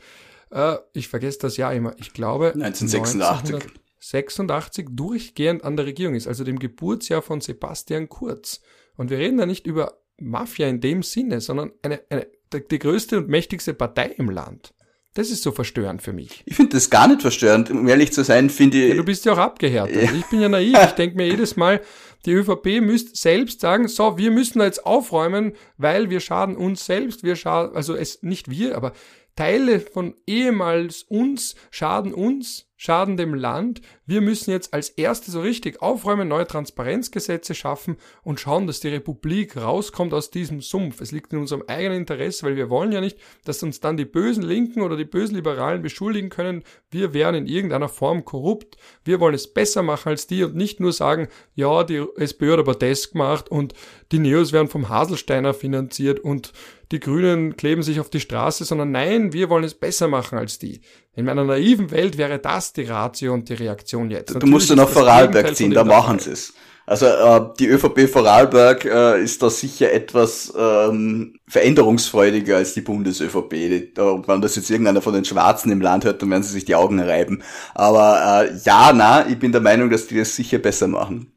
[0.50, 3.54] äh, ich vergesse das Jahr immer, ich glaube 1986.
[3.54, 8.60] 1900, 86 durchgehend an der Regierung ist, also dem Geburtsjahr von Sebastian Kurz.
[8.96, 12.26] Und wir reden da nicht über Mafia in dem Sinne, sondern eine, eine,
[12.70, 14.74] die größte und mächtigste Partei im Land.
[15.14, 16.42] Das ist so verstörend für mich.
[16.46, 17.70] Ich finde das gar nicht verstörend.
[17.70, 18.88] Um ehrlich zu sein, finde ich.
[18.90, 19.96] Ja, du bist ja auch abgehärtet.
[20.02, 20.12] Ja.
[20.12, 20.76] Ich bin ja naiv.
[20.84, 21.80] Ich denke mir jedes Mal,
[22.24, 26.86] die ÖVP müsste selbst sagen, so, wir müssen da jetzt aufräumen, weil wir schaden uns
[26.86, 28.92] selbst, wir schaden, also es, nicht wir, aber
[29.34, 33.82] Teile von ehemals uns schaden uns schaden dem Land.
[34.06, 38.88] Wir müssen jetzt als Erste so richtig aufräumen, neue Transparenzgesetze schaffen und schauen, dass die
[38.88, 41.00] Republik rauskommt aus diesem Sumpf.
[41.02, 44.04] Es liegt in unserem eigenen Interesse, weil wir wollen ja nicht, dass uns dann die
[44.06, 48.76] bösen Linken oder die bösen Liberalen beschuldigen können, wir wären in irgendeiner Form korrupt.
[49.04, 52.60] Wir wollen es besser machen als die und nicht nur sagen, ja, die SPÖ hat
[52.60, 53.74] aber das gemacht und
[54.12, 56.52] die Neos werden vom Haselsteiner finanziert und
[56.90, 60.58] die Grünen kleben sich auf die Straße, sondern nein, wir wollen es besser machen als
[60.58, 60.80] die.
[61.18, 64.30] In meiner naiven Welt wäre das die Ratio und die Reaktion jetzt.
[64.30, 66.54] Du Natürlich musst du nach Vorarlberg ziehen, da machen sie es.
[66.86, 73.52] Also äh, die ÖVP Vorarlberg äh, ist da sicher etwas ähm, veränderungsfreudiger als die Bundes-ÖVP.
[73.96, 76.76] Wenn das jetzt irgendeiner von den Schwarzen im Land hört, dann werden sie sich die
[76.76, 77.42] Augen reiben.
[77.74, 81.32] Aber äh, ja, na, ich bin der Meinung, dass die das sicher besser machen.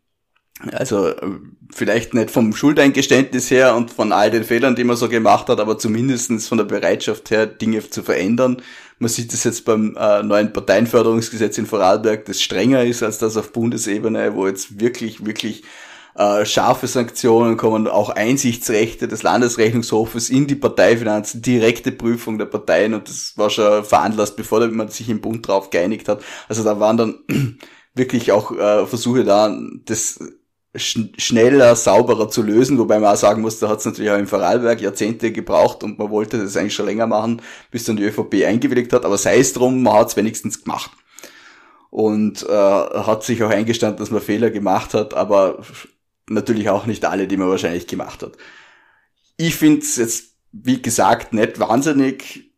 [0.71, 1.15] Also äh,
[1.73, 5.59] vielleicht nicht vom Schuldeingeständnis her und von all den Fehlern, die man so gemacht hat,
[5.59, 8.61] aber zumindestens von der Bereitschaft her, Dinge zu verändern.
[9.01, 13.35] Man sieht es jetzt beim äh, neuen Parteienförderungsgesetz in Vorarlberg, das strenger ist als das
[13.35, 15.63] auf Bundesebene, wo jetzt wirklich, wirklich
[16.13, 22.93] äh, scharfe Sanktionen kommen, auch Einsichtsrechte des Landesrechnungshofes in die Parteifinanzen, direkte Prüfung der Parteien
[22.93, 26.21] und das war schon veranlasst, bevor man sich im Bund drauf geeinigt hat.
[26.47, 27.19] Also da waren dann
[27.95, 29.51] wirklich auch äh, Versuche da,
[29.83, 30.19] das
[30.75, 34.27] schneller, sauberer zu lösen, wobei man auch sagen muss, da hat es natürlich auch im
[34.27, 38.45] Vorarlberg Jahrzehnte gebraucht und man wollte das eigentlich schon länger machen, bis dann die ÖVP
[38.45, 40.91] eingewilligt hat, aber sei es drum, man hat es wenigstens gemacht.
[41.89, 45.61] Und äh, hat sich auch eingestanden, dass man Fehler gemacht hat, aber
[46.29, 48.37] natürlich auch nicht alle, die man wahrscheinlich gemacht hat.
[49.35, 52.53] Ich finde es jetzt, wie gesagt, nicht wahnsinnig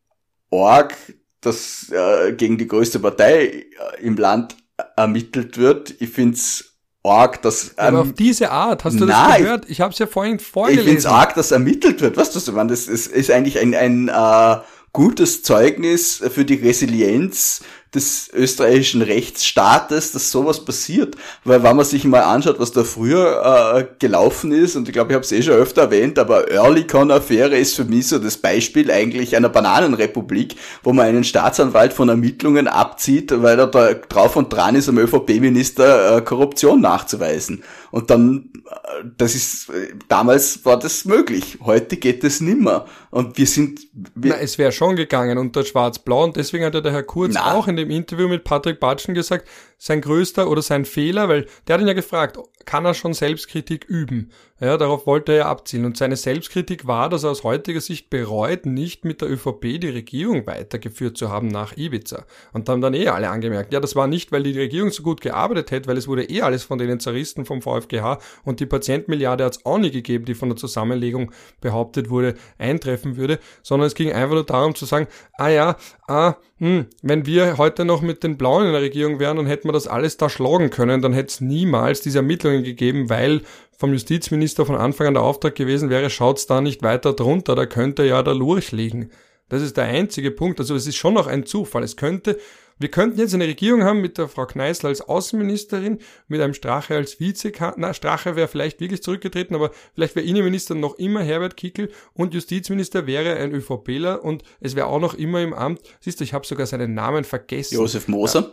[0.51, 0.95] arg,
[1.41, 3.65] dass äh, gegen die größte Partei äh,
[4.01, 4.55] im Land
[4.95, 5.95] ermittelt wird.
[5.99, 6.72] Ich finde es
[7.03, 7.69] arg, dass...
[7.69, 9.69] Ähm, Aber auf diese Art, hast du nein, das gehört?
[9.69, 10.79] Ich habe es ja vorhin vorgelesen.
[10.79, 12.17] Ich finde es arg, dass ermittelt wird.
[12.17, 14.61] Weißt du, man, das ist, ist eigentlich ein, ein äh,
[14.93, 17.61] gutes Zeugnis für die Resilienz
[17.95, 21.15] des österreichischen Rechtsstaates, dass sowas passiert.
[21.43, 25.11] Weil wenn man sich mal anschaut, was da früher äh, gelaufen ist, und ich glaube,
[25.11, 28.91] ich habe es eh schon öfter erwähnt, aber Earlycon-Affäre ist für mich so das Beispiel
[28.91, 34.51] eigentlich einer Bananenrepublik, wo man einen Staatsanwalt von Ermittlungen abzieht, weil er da drauf und
[34.51, 37.63] dran ist, am ÖVP-Minister äh, Korruption nachzuweisen.
[37.91, 39.71] Und dann, äh, das ist,
[40.07, 41.59] damals war das möglich.
[41.61, 42.85] Heute geht es nimmer.
[43.11, 43.81] Und wir sind,
[44.15, 47.35] wir Na, es wäre schon gegangen unter Schwarz-Blau und deswegen hat ja der Herr Kurz
[47.35, 47.53] Na.
[47.53, 49.47] auch in dem Interview mit Patrick Batschen gesagt,
[49.83, 53.83] sein größter oder sein Fehler, weil der hat ihn ja gefragt, kann er schon Selbstkritik
[53.83, 54.31] üben?
[54.61, 55.83] Ja, darauf wollte er ja abzielen.
[55.83, 59.89] Und seine Selbstkritik war, dass er aus heutiger Sicht bereut, nicht mit der ÖVP die
[59.89, 62.25] Regierung weitergeführt zu haben nach Ibiza.
[62.53, 65.03] Und dann haben dann eh alle angemerkt, ja, das war nicht, weil die Regierung so
[65.03, 68.65] gut gearbeitet hätte, weil es wurde eh alles von denen zerrissen vom VfGH und die
[68.65, 73.87] Patientenmilliarde hat es auch nie gegeben, die von der Zusammenlegung behauptet wurde, eintreffen würde, sondern
[73.87, 75.75] es ging einfach nur darum zu sagen, ah ja,
[76.07, 79.67] ah, hm, wenn wir heute noch mit den Blauen in der Regierung wären, dann hätten
[79.67, 83.41] wir das alles da schlagen können, dann hätte es niemals diese Ermittlungen gegeben, weil
[83.77, 87.65] vom Justizminister von Anfang an der Auftrag gewesen wäre, schaut's da nicht weiter drunter, da
[87.65, 89.09] könnte ja der Lurch liegen.
[89.49, 90.59] Das ist der einzige Punkt.
[90.59, 91.83] Also es ist schon noch ein Zufall.
[91.83, 92.39] Es könnte,
[92.79, 96.95] wir könnten jetzt eine Regierung haben mit der Frau Kneißl als Außenministerin, mit einem Strache
[96.95, 97.79] als Vizekanzler.
[97.79, 102.33] Na, Strache wäre vielleicht wirklich zurückgetreten, aber vielleicht wäre Innenminister noch immer Herbert Kickel und
[102.33, 105.81] Justizminister wäre ein ÖVPler und es wäre auch noch immer im Amt.
[105.99, 107.75] Siehst du, ich habe sogar seinen Namen vergessen.
[107.75, 108.39] Josef Moser.
[108.39, 108.51] Ja.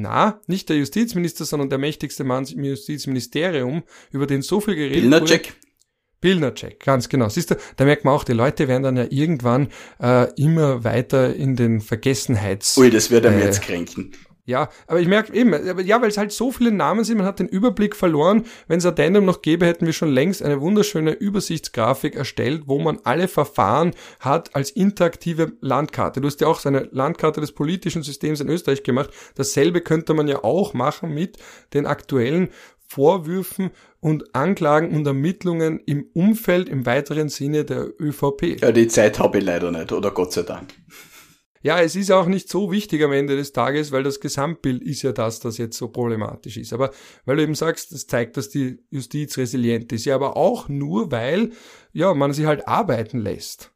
[0.00, 5.10] Na, nicht der Justizminister, sondern der mächtigste Mann im Justizministerium, über den so viel geredet
[5.10, 5.40] wurde.
[6.20, 7.28] Pilnacek, ganz genau.
[7.28, 9.68] Siehst du, da merkt man auch, die Leute werden dann ja irgendwann
[10.00, 12.76] äh, immer weiter in den Vergessenheits...
[12.78, 14.12] Ui, das wird einem äh, jetzt kränken.
[14.46, 15.52] Ja, aber ich merke eben,
[15.84, 18.44] ja, weil es halt so viele Namen sind, man hat den Überblick verloren.
[18.68, 23.00] Wenn es Addendum noch gäbe, hätten wir schon längst eine wunderschöne Übersichtsgrafik erstellt, wo man
[23.02, 26.20] alle Verfahren hat als interaktive Landkarte.
[26.20, 29.10] Du hast ja auch so eine Landkarte des politischen Systems in Österreich gemacht.
[29.34, 31.38] Dasselbe könnte man ja auch machen mit
[31.74, 32.50] den aktuellen
[32.88, 38.60] Vorwürfen und Anklagen und Ermittlungen im Umfeld im weiteren Sinne der ÖVP.
[38.60, 40.72] Ja, die Zeit habe ich leider nicht, oder Gott sei Dank.
[41.66, 45.02] Ja, es ist auch nicht so wichtig am Ende des Tages, weil das Gesamtbild ist
[45.02, 46.72] ja das, das jetzt so problematisch ist.
[46.72, 46.92] Aber
[47.24, 50.04] weil du eben sagst, das zeigt, dass die Justiz resilient ist.
[50.04, 51.50] Ja, aber auch nur, weil,
[51.92, 53.72] ja, man sie halt arbeiten lässt.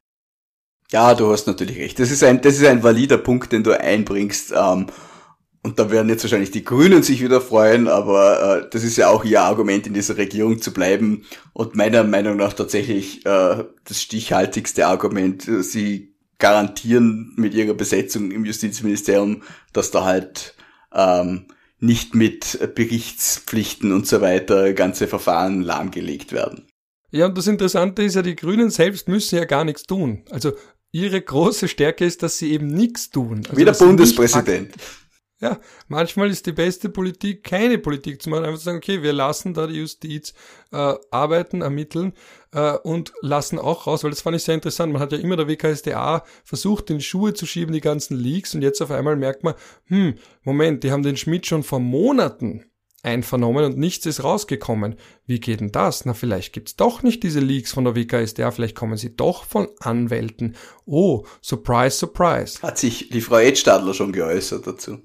[0.93, 1.99] Ja, du hast natürlich recht.
[1.99, 4.53] Das ist ein, das ist ein valider Punkt, den du einbringst.
[4.57, 4.87] Ähm,
[5.65, 9.09] und da werden jetzt wahrscheinlich die Grünen sich wieder freuen, aber äh, das ist ja
[9.09, 11.25] auch ihr Argument, in dieser Regierung zu bleiben.
[11.55, 15.43] Und meiner Meinung nach tatsächlich äh, das stichhaltigste Argument.
[15.43, 16.10] Sie
[16.41, 20.55] garantieren mit ihrer Besetzung im Justizministerium, dass da halt
[20.93, 21.47] ähm,
[21.79, 26.67] nicht mit Berichtspflichten und so weiter ganze Verfahren lahmgelegt werden.
[27.11, 30.25] Ja, und das Interessante ist ja, die Grünen selbst müssen ja gar nichts tun.
[30.31, 30.53] Also
[30.93, 33.43] ihre große Stärke ist, dass sie eben nichts tun.
[33.45, 34.75] Also, Wie der Bundespräsident.
[35.41, 39.15] Ja, manchmal ist die beste Politik, keine Politik zu machen, einfach zu sagen, okay, wir
[39.15, 40.35] lassen da die Justiz
[40.71, 42.13] äh, arbeiten, ermitteln
[42.53, 44.93] äh, und lassen auch raus, weil das fand ich sehr interessant.
[44.93, 48.55] Man hat ja immer der WKSDA versucht, in die Schuhe zu schieben, die ganzen Leaks,
[48.55, 49.55] und jetzt auf einmal merkt man,
[49.87, 52.65] hm, Moment, die haben den Schmidt schon vor Monaten
[53.03, 54.97] einvernommen und nichts ist rausgekommen.
[55.27, 56.05] Wie geht denn das?
[56.05, 59.69] Na, vielleicht gibt's doch nicht diese Leaks von der WKSDA, vielleicht kommen sie doch von
[59.81, 60.57] Anwälten.
[60.85, 62.61] Oh, surprise, surprise.
[62.63, 64.99] Hat sich die Frau Edstadler schon geäußert dazu?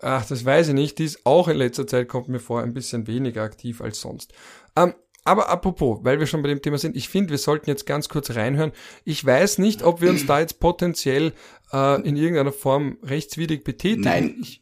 [0.00, 0.98] Ach, das weiß ich nicht.
[0.98, 4.32] Die ist auch in letzter Zeit, kommt mir vor, ein bisschen weniger aktiv als sonst.
[4.74, 7.86] Ähm, aber apropos, weil wir schon bei dem Thema sind, ich finde, wir sollten jetzt
[7.86, 8.72] ganz kurz reinhören.
[9.04, 11.32] Ich weiß nicht, ob wir uns da jetzt potenziell
[11.72, 14.02] äh, in irgendeiner Form rechtswidrig betätigen.
[14.02, 14.36] Nein.
[14.40, 14.61] Ich,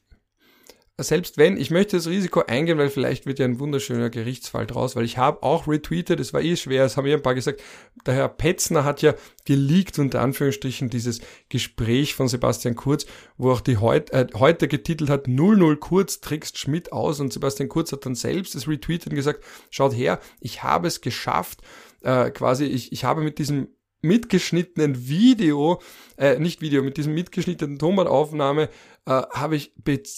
[1.02, 4.96] selbst wenn, ich möchte das Risiko eingehen, weil vielleicht wird ja ein wunderschöner Gerichtsfall draus,
[4.96, 7.62] weil ich habe auch retweetet, es war eh schwer, es haben ja ein paar gesagt,
[8.06, 13.60] der Herr Petzner hat ja geleakt, unter Anführungsstrichen, dieses Gespräch von Sebastian Kurz, wo auch
[13.60, 18.06] die heut, äh, heute getitelt hat, 00 Kurz trickst Schmidt aus und Sebastian Kurz hat
[18.06, 21.60] dann selbst das retweetet und gesagt, schaut her, ich habe es geschafft,
[22.02, 23.68] äh, quasi, ich, ich habe mit diesem
[24.02, 25.80] mitgeschnittenen Video,
[26.16, 28.68] äh, nicht Video, mit diesem mitgeschnittenen Tonbandaufnahme
[29.06, 29.72] äh, habe ich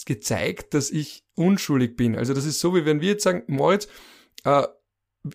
[0.05, 2.17] gezeigt, dass ich unschuldig bin.
[2.17, 3.89] Also das ist so, wie wenn wir jetzt sagen, Moritz,
[4.45, 4.67] äh,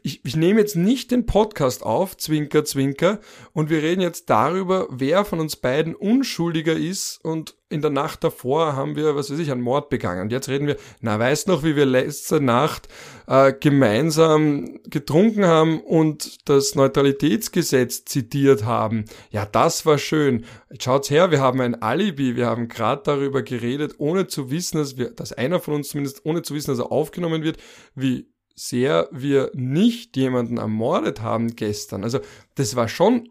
[0.04, 3.20] ich, ich nehme jetzt nicht den Podcast auf, Zwinker, Zwinker,
[3.54, 8.24] und wir reden jetzt darüber, wer von uns beiden unschuldiger ist und in der Nacht
[8.24, 10.22] davor haben wir, was weiß ich, einen Mord begangen.
[10.22, 12.88] Und jetzt reden wir, na, weißt noch, wie wir letzte Nacht
[13.28, 19.06] äh, gemeinsam getrunken haben und das Neutralitätsgesetz zitiert haben.
[19.32, 20.46] Ja, das war schön.
[20.80, 24.98] Schaut's her, wir haben ein Alibi, wir haben gerade darüber geredet, ohne zu wissen, dass
[24.98, 27.58] wir, dass einer von uns zumindest ohne zu wissen, dass er aufgenommen wird,
[27.96, 32.04] wie sehr wir nicht jemanden ermordet haben gestern.
[32.04, 32.20] Also
[32.56, 33.30] das war schon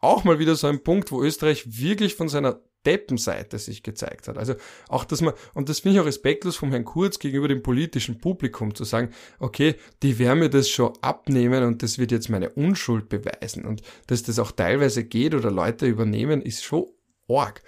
[0.00, 4.38] auch mal wieder so ein Punkt, wo Österreich wirklich von seiner Deppenseite sich gezeigt hat.
[4.38, 4.54] Also
[4.88, 8.20] auch, dass man, und das finde ich auch respektlos vom Herrn Kurz gegenüber dem politischen
[8.20, 12.50] Publikum zu sagen, okay, die werden mir das schon abnehmen und das wird jetzt meine
[12.50, 13.66] Unschuld beweisen.
[13.66, 16.86] Und dass das auch teilweise geht oder Leute übernehmen, ist schon
[17.28, 17.62] arg.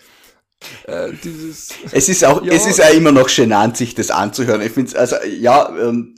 [0.86, 1.12] Äh,
[1.92, 4.62] es ist auch, ja, es ist auch immer noch genannt, sich das anzuhören.
[4.62, 6.14] Ich finde also ja, ähm,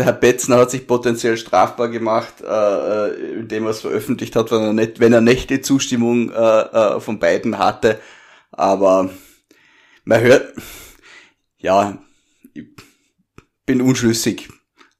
[0.00, 2.46] der Herr Betzner hat sich potenziell strafbar gemacht, äh,
[3.08, 6.34] äh, indem er es veröffentlicht hat, wenn er nicht, wenn er nicht die Zustimmung äh,
[6.34, 8.00] äh, von beiden hatte.
[8.50, 9.10] Aber
[10.04, 10.54] man hört,
[11.58, 11.98] ja,
[12.54, 12.64] ich
[13.66, 14.48] bin unschlüssig,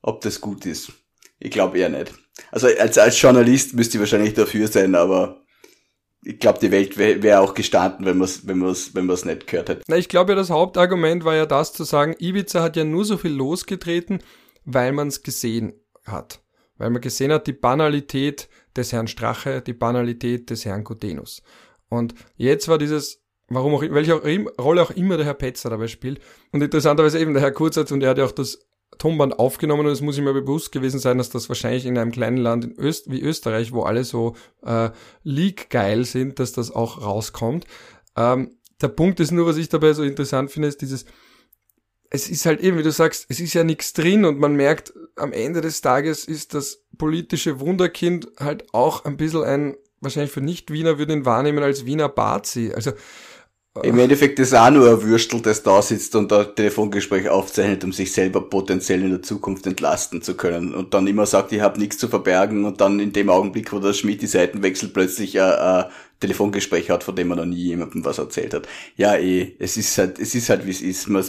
[0.02, 0.92] ob das gut ist.
[1.38, 2.12] Ich glaube eher nicht.
[2.52, 5.40] Also als, als Journalist müsste ich wahrscheinlich dafür sein, aber
[6.22, 9.24] ich glaube, die Welt wäre wär auch gestanden, wenn man es wenn man's, wenn man's
[9.24, 9.96] nicht gehört hätte.
[9.96, 13.16] Ich glaube ja, das Hauptargument war ja das zu sagen, Ibiza hat ja nur so
[13.16, 14.22] viel losgetreten,
[14.74, 15.72] weil man es gesehen
[16.04, 16.42] hat.
[16.78, 21.42] Weil man gesehen hat, die Banalität des Herrn Strache, die Banalität des Herrn Gutenus.
[21.88, 26.20] Und jetzt war dieses, warum auch, welche Rolle auch immer der Herr Petzer dabei spielt.
[26.52, 28.66] Und interessanterweise eben der Herr Kurzert und er hat ja auch das
[28.98, 32.37] Tonband aufgenommen und es muss ihm bewusst gewesen sein, dass das wahrscheinlich in einem kleinen
[32.37, 34.90] Land in Öst wie Österreich, wo alle so äh,
[35.22, 37.66] League-geil sind, dass das auch rauskommt.
[38.16, 41.04] Ähm, der Punkt ist nur, was ich dabei so interessant finde, ist dieses,
[42.11, 44.92] es ist halt eben, wie du sagst, es ist ja nichts drin und man merkt,
[45.16, 50.40] am Ende des Tages ist das politische Wunderkind halt auch ein bisschen ein, wahrscheinlich für
[50.40, 52.73] Nicht-Wiener würden ihn wahrnehmen als Wiener Bazi.
[52.75, 57.29] Also äh, im Endeffekt ist auch nur ein Würstel, das da sitzt und ein Telefongespräch
[57.29, 60.75] aufzeichnet, um sich selber potenziell in der Zukunft entlasten zu können.
[60.75, 63.79] Und dann immer sagt, ich habe nichts zu verbergen und dann in dem Augenblick, wo
[63.79, 65.85] der Schmidt die Seiten wechselt, plötzlich ein, ein
[66.20, 68.68] Telefongespräch hat, von dem man noch nie jemandem was erzählt hat.
[68.96, 71.09] Ja, eh, es ist halt, es ist halt, wie es ist.
[71.09, 71.24] Man,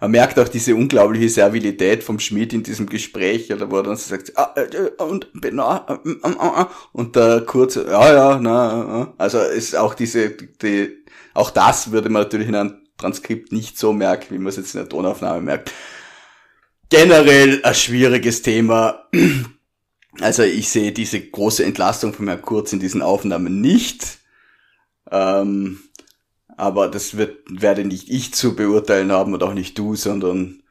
[0.00, 3.96] man merkt auch diese unglaubliche Servilität vom Schmidt in diesem Gespräch, oder wo er dann
[3.96, 9.14] so sagt, ah, äh, äh und, na, äh, äh, und der Kurz, ja, ja, na,
[9.18, 13.78] also es ist auch diese, die, auch das würde man natürlich in einem Transkript nicht
[13.78, 15.72] so merken, wie man es jetzt in der Tonaufnahme merkt.
[16.90, 19.08] Generell ein schwieriges Thema.
[20.20, 24.18] Also ich sehe diese große Entlastung von Herrn Kurz in diesen Aufnahmen nicht.
[25.10, 25.80] Ähm,
[26.56, 30.62] aber das wird, werde nicht ich zu beurteilen haben und auch nicht du, sondern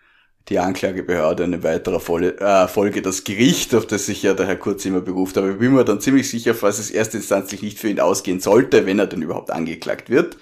[0.49, 4.55] die Anklagebehörde eine weitere Folge, äh, Folge das Gericht, auf das sich ja der Herr
[4.57, 5.37] Kurz immer beruft.
[5.37, 8.85] Aber ich bin mir dann ziemlich sicher, falls es erstinstanzlich nicht für ihn ausgehen sollte,
[8.85, 10.37] wenn er denn überhaupt angeklagt wird,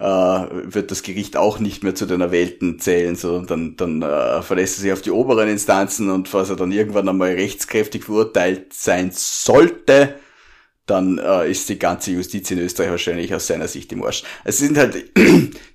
[0.00, 4.42] äh, wird das Gericht auch nicht mehr zu den Erwählten zählen, sondern dann, dann äh,
[4.42, 8.72] verlässt er sich auf die oberen Instanzen und falls er dann irgendwann einmal rechtskräftig verurteilt
[8.72, 10.14] sein sollte,
[10.86, 14.24] dann äh, ist die ganze Justiz in Österreich wahrscheinlich aus seiner Sicht im Arsch.
[14.42, 14.96] Es sind halt,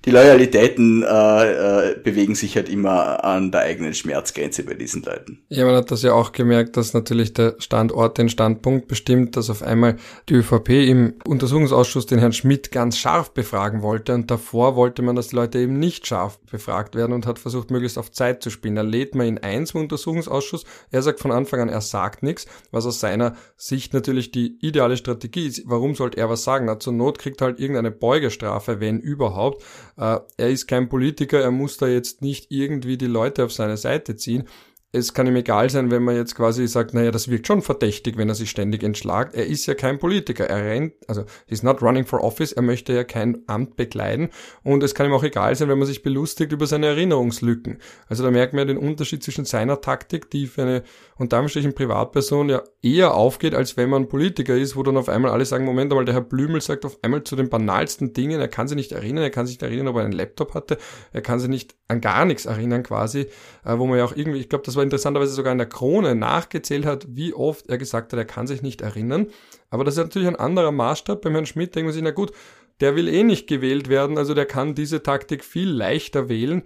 [0.06, 5.40] die Loyalitäten äh, äh, bewegen sich halt immer an der eigenen Schmerzgrenze bei diesen Leuten.
[5.48, 9.50] Ja, man hat das ja auch gemerkt, dass natürlich der Standort den Standpunkt bestimmt, dass
[9.50, 9.96] auf einmal
[10.28, 15.16] die ÖVP im Untersuchungsausschuss den Herrn Schmidt ganz scharf befragen wollte und davor wollte man,
[15.16, 18.50] dass die Leute eben nicht scharf befragt werden und hat versucht, möglichst auf Zeit zu
[18.50, 18.76] spielen.
[18.76, 20.64] Dann lädt man ihn ein zum Untersuchungsausschuss.
[20.92, 24.96] Er sagt von Anfang an, er sagt nichts, was aus seiner Sicht natürlich die ideale
[24.96, 26.66] Strategie ist, warum sollte er was sagen?
[26.66, 29.64] Na, zur Not kriegt halt irgendeine Beugestrafe, wenn überhaupt.
[29.96, 33.76] Äh, er ist kein Politiker, er muss da jetzt nicht irgendwie die Leute auf seine
[33.76, 34.48] Seite ziehen.
[34.92, 38.16] es kann ihm egal sein, wenn man jetzt quasi sagt, naja, das wirkt schon verdächtig,
[38.16, 39.34] wenn er sich ständig entschlagt.
[39.34, 40.46] Er ist ja kein Politiker.
[40.48, 44.30] Er rennt, also he's not running for office, er möchte ja kein Amt bekleiden.
[44.62, 47.78] Und es kann ihm auch egal sein, wenn man sich belustigt über seine Erinnerungslücken.
[48.08, 50.82] Also da merkt man ja den Unterschied zwischen seiner Taktik, die für eine
[51.18, 55.30] unter Anführungsstrichen Privatperson ja eher aufgeht, als wenn man Politiker ist, wo dann auf einmal
[55.30, 58.48] alle sagen, Moment einmal, der Herr Blümel sagt auf einmal zu den banalsten Dingen, er
[58.48, 60.76] kann sich nicht erinnern, er kann sich nicht erinnern, ob er einen Laptop hatte,
[61.12, 63.28] er kann sich nicht an gar nichts erinnern quasi,
[63.64, 66.14] äh, wo man ja auch irgendwie, ich glaube, das war interessanterweise sogar in der Krone
[66.14, 69.28] nachgezählt hat, wie oft er gesagt hat, er kann sich nicht erinnern.
[69.70, 71.22] Aber das ist natürlich ein anderer Maßstab.
[71.22, 72.32] Beim Herrn Schmidt denkt man sich, na gut,
[72.80, 76.62] der will eh nicht gewählt werden, also der kann diese Taktik viel leichter wählen.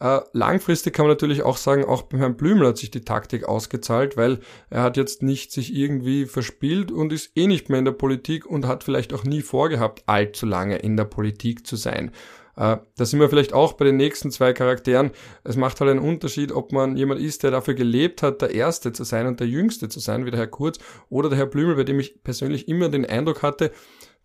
[0.00, 3.44] Äh, langfristig kann man natürlich auch sagen, auch beim Herrn Blümel hat sich die Taktik
[3.44, 7.84] ausgezahlt, weil er hat jetzt nicht sich irgendwie verspielt und ist eh nicht mehr in
[7.84, 12.10] der Politik und hat vielleicht auch nie vorgehabt, allzu lange in der Politik zu sein.
[12.56, 15.10] Äh, da sind wir vielleicht auch bei den nächsten zwei Charakteren.
[15.44, 18.92] Es macht halt einen Unterschied, ob man jemand ist, der dafür gelebt hat, der Erste
[18.92, 21.76] zu sein und der Jüngste zu sein, wie der Herr Kurz, oder der Herr Blümel,
[21.76, 23.72] bei dem ich persönlich immer den Eindruck hatte,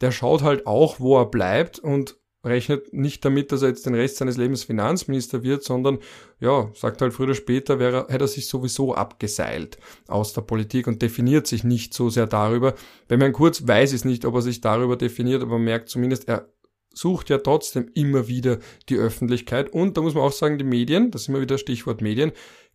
[0.02, 3.96] der schaut halt auch, wo er bleibt und rechnet nicht damit, dass er jetzt den
[3.96, 6.00] Rest seines Lebens Finanzminister wird, sondern
[6.40, 9.78] ja, sagt halt früher oder später, wäre, hätte er sich sowieso abgeseilt
[10.08, 12.76] aus der Politik und definiert sich nicht so sehr darüber.
[13.08, 16.30] Bei Herrn Kurz weiß es nicht, ob er sich darüber definiert, aber man merkt zumindest,
[16.30, 16.50] er
[16.94, 19.72] sucht ja trotzdem immer wieder die Öffentlichkeit.
[19.72, 22.32] Und da muss man auch sagen, die Medien, das ist immer wieder Stichwort Medien,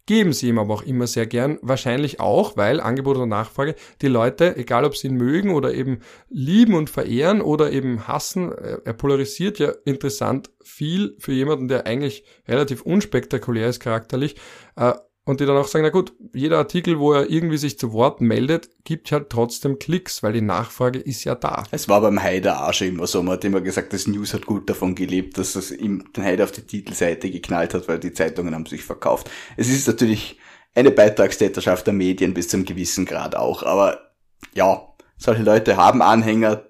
[0.07, 1.59] geben sie ihm aber auch immer sehr gern.
[1.63, 6.01] Wahrscheinlich auch, weil Angebot und Nachfrage die Leute, egal ob sie ihn mögen oder eben
[6.29, 12.25] lieben und verehren oder eben hassen, er polarisiert ja interessant viel für jemanden, der eigentlich
[12.47, 14.37] relativ unspektakulär ist charakterlich,
[14.77, 14.93] äh,
[15.25, 18.21] und die dann auch sagen, na gut, jeder Artikel, wo er irgendwie sich zu Wort
[18.21, 21.65] meldet, gibt halt trotzdem Klicks, weil die Nachfrage ist ja da.
[21.71, 24.69] Es war beim Haider schon immer so, man hat immer gesagt, das News hat gut
[24.69, 28.55] davon gelebt, dass es ihm den Haider auf die Titelseite geknallt hat, weil die Zeitungen
[28.55, 29.31] haben sich verkauft.
[29.57, 30.39] Es ist natürlich
[30.75, 34.13] eine Beitragstäterschaft der Medien bis zu einem gewissen Grad auch, aber
[34.55, 36.65] ja, solche Leute haben Anhänger,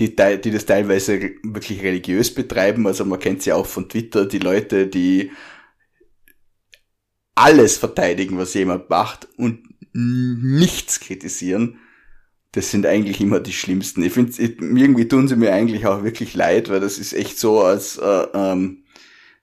[0.00, 4.38] die, die das teilweise wirklich religiös betreiben, also man kennt sie auch von Twitter, die
[4.38, 5.30] Leute, die
[7.40, 9.60] alles verteidigen, was jemand macht und
[9.92, 11.78] nichts kritisieren,
[12.52, 14.02] das sind eigentlich immer die schlimmsten.
[14.02, 17.62] Ich finde, irgendwie tun sie mir eigentlich auch wirklich leid, weil das ist echt so,
[17.62, 18.82] als äh, ähm,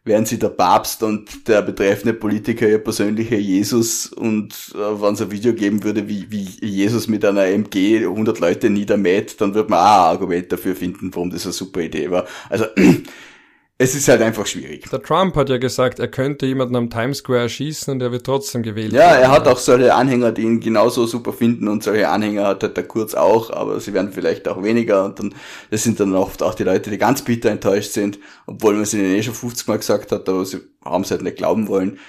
[0.04, 5.22] wären sie der Papst und der betreffende Politiker ihr persönlicher Jesus und äh, wenn es
[5.22, 9.70] ein Video geben würde, wie, wie Jesus mit einer MG 100 Leute niedermäht, dann würde
[9.70, 12.26] man auch ein Argument dafür finden, warum das eine super Idee war.
[12.50, 12.66] Also
[13.80, 14.90] es ist halt einfach schwierig.
[14.90, 18.26] Der Trump hat ja gesagt, er könnte jemanden am Times Square erschießen und er wird
[18.26, 18.92] trotzdem gewählt.
[18.92, 22.64] Ja, er hat auch solche Anhänger, die ihn genauso super finden und solche Anhänger hat
[22.64, 25.36] halt der Kurz auch, aber sie werden vielleicht auch weniger und dann,
[25.70, 28.18] das sind dann oft auch die Leute, die ganz bitter enttäuscht sind,
[28.48, 31.22] obwohl man es ihnen eh schon 50 Mal gesagt hat, aber sie haben es halt
[31.22, 32.00] nicht glauben wollen.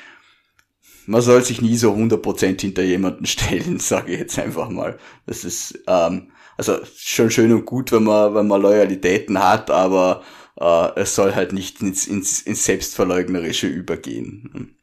[1.05, 4.99] Man soll sich nie so 100% hinter jemanden stellen, sage ich jetzt einfach mal.
[5.27, 10.23] Das ist, ähm, also schon schön und gut, wenn man, wenn man Loyalitäten hat, aber
[10.61, 14.77] äh, es soll halt nicht ins, ins, ins Selbstverleugnerische übergehen.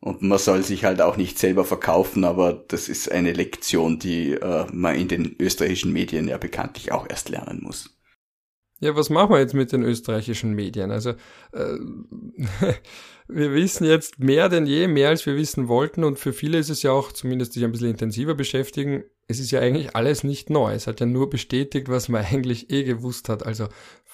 [0.00, 4.32] Und man soll sich halt auch nicht selber verkaufen, aber das ist eine Lektion, die
[4.32, 7.90] äh, man in den österreichischen Medien ja bekanntlich auch erst lernen muss.
[8.82, 10.90] Ja, was machen wir jetzt mit den österreichischen Medien?
[10.90, 11.10] Also
[11.52, 11.76] äh,
[13.28, 16.70] wir wissen jetzt mehr denn je, mehr als wir wissen wollten und für viele ist
[16.70, 20.50] es ja auch, zumindest sich ein bisschen intensiver beschäftigen, es ist ja eigentlich alles nicht
[20.50, 20.72] neu.
[20.72, 23.44] Es hat ja nur bestätigt, was man eigentlich eh gewusst hat.
[23.44, 23.68] Also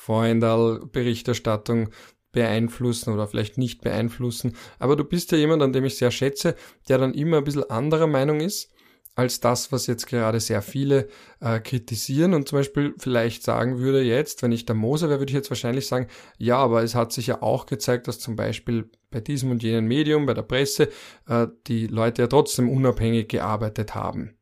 [0.06, 1.90] Vorhindal-Berichterstattung
[2.32, 4.56] beeinflussen oder vielleicht nicht beeinflussen.
[4.78, 6.54] Aber du bist ja jemand, an dem ich sehr schätze,
[6.88, 8.72] der dann immer ein bisschen anderer Meinung ist
[9.16, 11.08] als das, was jetzt gerade sehr viele
[11.40, 15.30] äh, kritisieren und zum Beispiel vielleicht sagen würde jetzt, wenn ich der Moser wäre, würde
[15.30, 18.90] ich jetzt wahrscheinlich sagen, ja, aber es hat sich ja auch gezeigt, dass zum Beispiel
[19.10, 20.90] bei diesem und jenem Medium, bei der Presse,
[21.26, 24.36] äh, die Leute ja trotzdem unabhängig gearbeitet haben.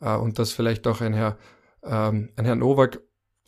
[0.00, 1.36] Äh, und dass vielleicht auch ein Herr,
[1.82, 3.00] ähm, ein Herr Nowak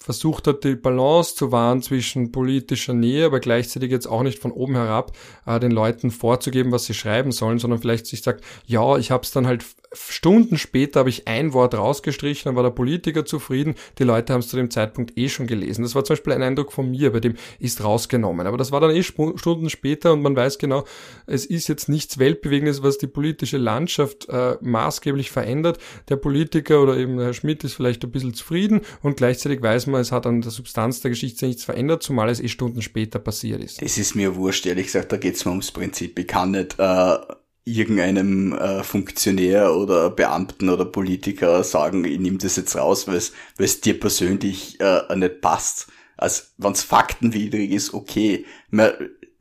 [0.05, 4.53] versucht hat, die Balance zu wahren zwischen politischer Nähe, aber gleichzeitig jetzt auch nicht von
[4.53, 5.13] oben herab
[5.47, 9.23] äh, den Leuten vorzugeben, was sie schreiben sollen, sondern vielleicht sich sagt, ja, ich habe
[9.23, 9.65] es dann halt
[9.95, 14.41] Stunden später habe ich ein Wort rausgestrichen, dann war der Politiker zufrieden, die Leute haben
[14.41, 15.83] es zu dem Zeitpunkt eh schon gelesen.
[15.83, 18.47] Das war zum Beispiel ein Eindruck von mir, bei dem ist rausgenommen.
[18.47, 20.85] Aber das war dann eh Stunden später und man weiß genau,
[21.27, 25.79] es ist jetzt nichts Weltbewegendes, was die politische Landschaft äh, maßgeblich verändert.
[26.09, 30.01] Der Politiker oder eben Herr Schmidt ist vielleicht ein bisschen zufrieden und gleichzeitig weiß man,
[30.01, 33.63] es hat an der Substanz der Geschichte nichts verändert, zumal es eh Stunden später passiert
[33.63, 33.81] ist.
[33.81, 36.19] Das ist mir wurscht, ehrlich gesagt, da geht's mir ums Prinzip.
[36.19, 37.17] Ich kann nicht äh
[37.65, 43.21] irgendeinem äh, Funktionär oder Beamten oder Politiker sagen, ich nehme das jetzt raus, weil
[43.59, 45.89] es dir persönlich äh, nicht passt.
[46.17, 48.45] Also wenn es faktenwidrig ist, okay.
[48.71, 48.93] Man,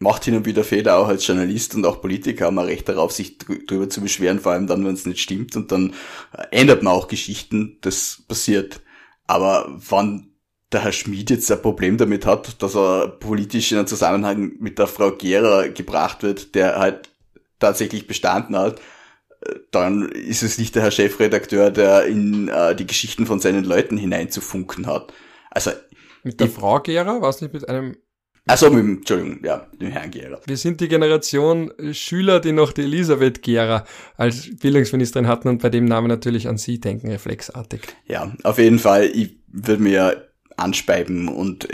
[0.04, 3.12] macht hin und wieder Fehler auch als Journalist und auch Politiker haben ein Recht darauf,
[3.12, 5.94] sich drüber zu beschweren, vor allem dann, wenn es nicht stimmt und dann
[6.38, 8.82] äh, ändert man auch Geschichten, das passiert.
[9.26, 10.34] Aber wann
[10.72, 14.78] der Herr Schmid jetzt ein Problem damit hat, dass er politisch in einen Zusammenhang mit
[14.78, 17.13] der Frau Gera gebracht wird, der halt
[17.64, 18.80] tatsächlich bestanden hat,
[19.42, 23.64] äh, dann ist es nicht der Herr Chefredakteur, der in äh, die Geschichten von seinen
[23.64, 25.14] Leuten hineinzufunken hat.
[25.50, 25.72] Also
[26.24, 27.96] mit der Frau Gera, was nicht mit einem
[28.46, 30.40] also mit dem, Entschuldigung, ja, dem Herrn Gera.
[30.46, 33.86] Wir sind die Generation Schüler, die noch die Elisabeth Gera
[34.18, 37.82] als Bildungsministerin hatten und bei dem Namen natürlich an sie denken, reflexartig.
[38.06, 39.06] Ja, auf jeden Fall.
[39.06, 41.68] Ich würde mir anspeiben und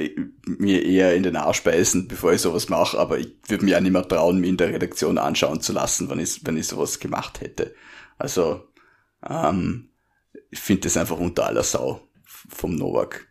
[0.46, 3.82] mir eher in den Arsch beißen, bevor ich sowas mache, aber ich würde mir auch
[3.82, 7.00] nicht mehr trauen, mir in der Redaktion anschauen zu lassen, wenn ich, wenn ich sowas
[7.00, 7.74] gemacht hätte.
[8.18, 8.68] Also,
[9.28, 9.90] ähm,
[10.50, 13.28] ich finde das einfach unter aller Sau vom Novak.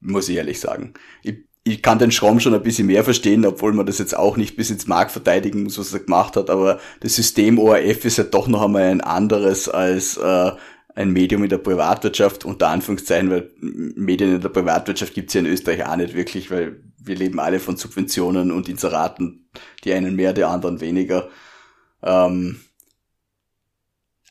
[0.00, 0.94] Muss ich ehrlich sagen.
[1.22, 4.36] Ich ich kann den Schramm schon ein bisschen mehr verstehen, obwohl man das jetzt auch
[4.36, 8.18] nicht bis ins Mark verteidigen muss, was er gemacht hat, aber das System ORF ist
[8.18, 10.52] ja doch noch einmal ein anderes als äh,
[10.94, 15.46] ein Medium in der Privatwirtschaft, unter Anführungszeichen, weil Medien in der Privatwirtschaft gibt's ja in
[15.46, 19.48] Österreich auch nicht wirklich, weil wir leben alle von Subventionen und Inseraten,
[19.84, 21.28] die einen mehr, die anderen weniger.
[22.02, 22.60] Ähm,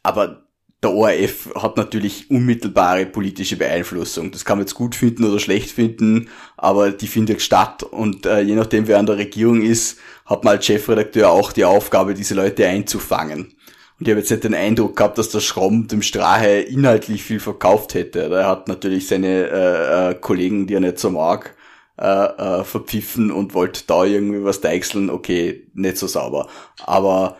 [0.04, 0.48] aber
[0.84, 4.32] der ORF hat natürlich unmittelbare politische Beeinflussung.
[4.32, 8.42] Das kann man jetzt gut finden oder schlecht finden, aber die findet statt und äh,
[8.42, 12.34] je nachdem, wer an der Regierung ist, hat man als Chefredakteur auch die Aufgabe, diese
[12.34, 13.54] Leute einzufangen.
[14.02, 17.40] Und ich habe jetzt nicht den Eindruck gehabt, dass der Schromm dem Strahe inhaltlich viel
[17.40, 18.32] verkauft hätte.
[18.34, 21.56] Er hat natürlich seine äh, äh, Kollegen, die er nicht so mag,
[22.00, 25.12] äh, äh, verpfiffen und wollte da irgendwie was deichseln.
[25.12, 26.48] Okay, nicht so sauber.
[26.84, 27.38] Aber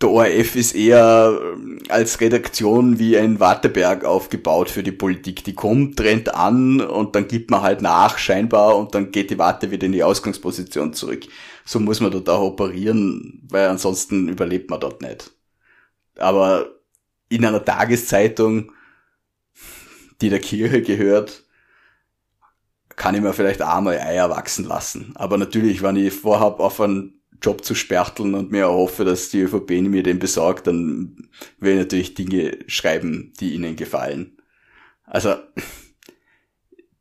[0.00, 5.42] der ORF ist eher ähm, als Redaktion wie ein Warteberg aufgebaut für die Politik.
[5.42, 9.38] Die kommt, rennt an und dann gibt man halt nach, scheinbar, und dann geht die
[9.38, 11.24] Warte wieder in die Ausgangsposition zurück.
[11.66, 15.32] So muss man dort auch operieren, weil ansonsten überlebt man dort nicht.
[16.16, 16.70] Aber
[17.28, 18.72] in einer Tageszeitung,
[20.20, 21.42] die der Kirche gehört,
[22.94, 25.12] kann ich mir vielleicht einmal Eier wachsen lassen.
[25.16, 29.40] Aber natürlich, wenn ich vorhab, auf einen Job zu sperteln und mir hoffe, dass die
[29.40, 34.38] ÖVP mir den besorgt, dann will ich natürlich Dinge schreiben, die ihnen gefallen.
[35.04, 35.34] Also,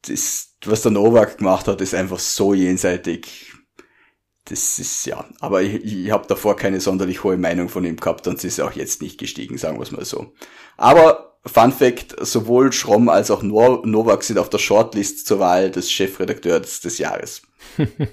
[0.01, 3.54] das, was der Novak gemacht hat, ist einfach so jenseitig.
[4.45, 8.27] Das ist ja, aber ich, ich habe davor keine sonderlich hohe Meinung von ihm gehabt
[8.27, 10.33] und sie ist auch jetzt nicht gestiegen, sagen wir es mal so.
[10.77, 15.91] Aber Fun Fact, sowohl Schromm als auch Novak sind auf der Shortlist zur Wahl des
[15.91, 17.43] Chefredakteurs des Jahres.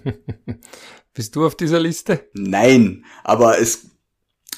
[1.15, 2.29] Bist du auf dieser Liste?
[2.35, 3.87] Nein, aber es,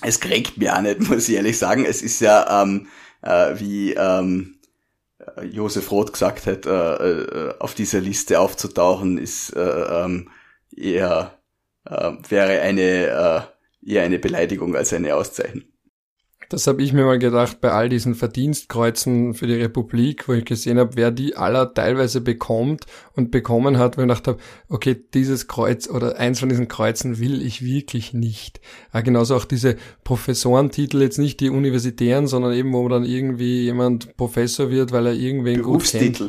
[0.02, 1.84] es kränkt mir auch nicht, muss ich ehrlich sagen.
[1.84, 2.88] Es ist ja, ähm,
[3.22, 4.58] äh, wie ähm,
[5.42, 10.30] Josef Roth gesagt hat, äh, äh, auf dieser Liste aufzutauchen, ist äh, ähm,
[10.76, 11.38] eher
[11.86, 13.50] äh, wäre eine
[13.82, 15.64] äh, eher eine Beleidigung als eine Auszeichnung.
[16.50, 20.44] Das habe ich mir mal gedacht bei all diesen Verdienstkreuzen für die Republik, wo ich
[20.44, 24.94] gesehen habe, wer die aller teilweise bekommt und bekommen hat, wo ich gedacht habe, okay,
[25.14, 28.60] dieses Kreuz oder eins von diesen Kreuzen will ich wirklich nicht.
[28.92, 34.16] Ja, genauso auch diese Professorentitel, jetzt nicht die universitären, sondern eben, wo dann irgendwie jemand
[34.16, 36.22] Professor wird, weil er irgendwen gut kennt.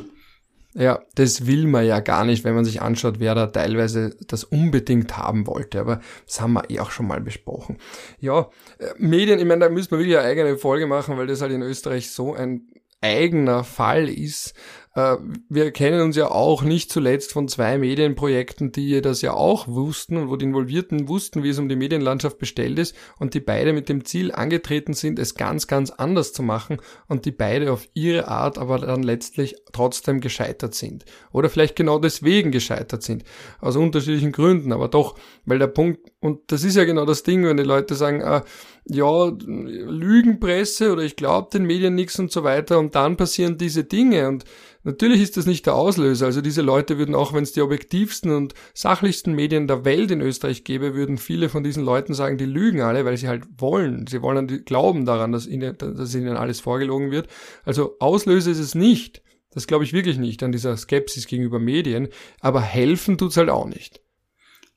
[0.78, 4.44] Ja, das will man ja gar nicht, wenn man sich anschaut, wer da teilweise das
[4.44, 5.80] unbedingt haben wollte.
[5.80, 7.78] Aber das haben wir eh auch schon mal besprochen.
[8.20, 11.42] Ja, äh, Medien, ich meine, da müssen wir wirklich eine eigene Folge machen, weil das
[11.42, 12.68] halt in Österreich so ein
[13.00, 14.54] eigener Fall ist.
[14.96, 15.18] Äh,
[15.50, 20.18] wir kennen uns ja auch nicht zuletzt von zwei Medienprojekten, die das ja auch wussten
[20.18, 23.74] und wo die Involvierten wussten, wie es um die Medienlandschaft bestellt ist und die beide
[23.74, 26.78] mit dem Ziel angetreten sind, es ganz, ganz anders zu machen
[27.08, 31.06] und die beide auf ihre Art aber dann letztlich trotzdem gescheitert sind.
[31.32, 33.26] Oder vielleicht genau deswegen gescheitert sind.
[33.60, 37.46] Aus unterschiedlichen Gründen, aber doch, weil der Punkt, und das ist ja genau das Ding,
[37.46, 38.42] wenn die Leute sagen, äh,
[38.86, 43.84] ja, Lügenpresse oder ich glaube den Medien nichts und so weiter und dann passieren diese
[43.84, 44.46] Dinge und
[44.86, 46.28] Natürlich ist das nicht der Auslöser.
[46.28, 50.22] Also diese Leute würden auch, wenn es die objektivsten und sachlichsten Medien der Welt in
[50.22, 54.06] Österreich gäbe, würden viele von diesen Leuten sagen, die lügen alle, weil sie halt wollen.
[54.06, 57.28] Sie wollen, glauben daran, dass ihnen, dass ihnen alles vorgelogen wird.
[57.64, 59.24] Also Auslöser ist es nicht.
[59.50, 62.10] Das glaube ich wirklich nicht an dieser Skepsis gegenüber Medien.
[62.40, 64.05] Aber helfen tut's halt auch nicht.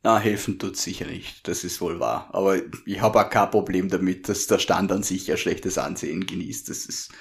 [0.02, 1.46] Na, helfen tut's sicher nicht.
[1.48, 2.28] Das ist wohl wahr.
[2.32, 6.26] Aber ich habe auch kein Problem damit, dass der Stand an sich ein schlechtes Ansehen
[6.26, 6.68] genießt.
[6.68, 7.12] Das ist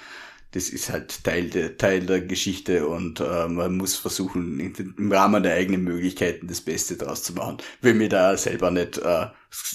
[0.52, 4.58] das ist halt Teil der, Teil der Geschichte und äh, man muss versuchen,
[4.96, 7.58] im Rahmen der eigenen Möglichkeiten das Beste daraus zu machen.
[7.82, 9.26] Will mir da selber nicht, äh,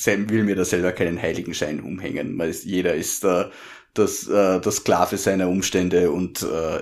[0.05, 3.49] will mir da selber keinen Heiligenschein umhängen, weil jeder ist äh,
[3.93, 6.81] das, äh, das Sklave seiner Umstände und äh,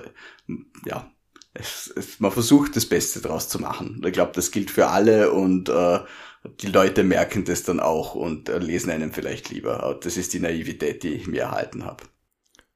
[0.86, 1.11] ja,
[1.54, 4.02] es, es, man versucht das Beste draus zu machen.
[4.04, 6.00] Ich glaube, das gilt für alle und äh,
[6.60, 9.98] die Leute merken das dann auch und äh, lesen einen vielleicht lieber.
[10.02, 12.04] Das ist die Naivität, die ich mir erhalten habe.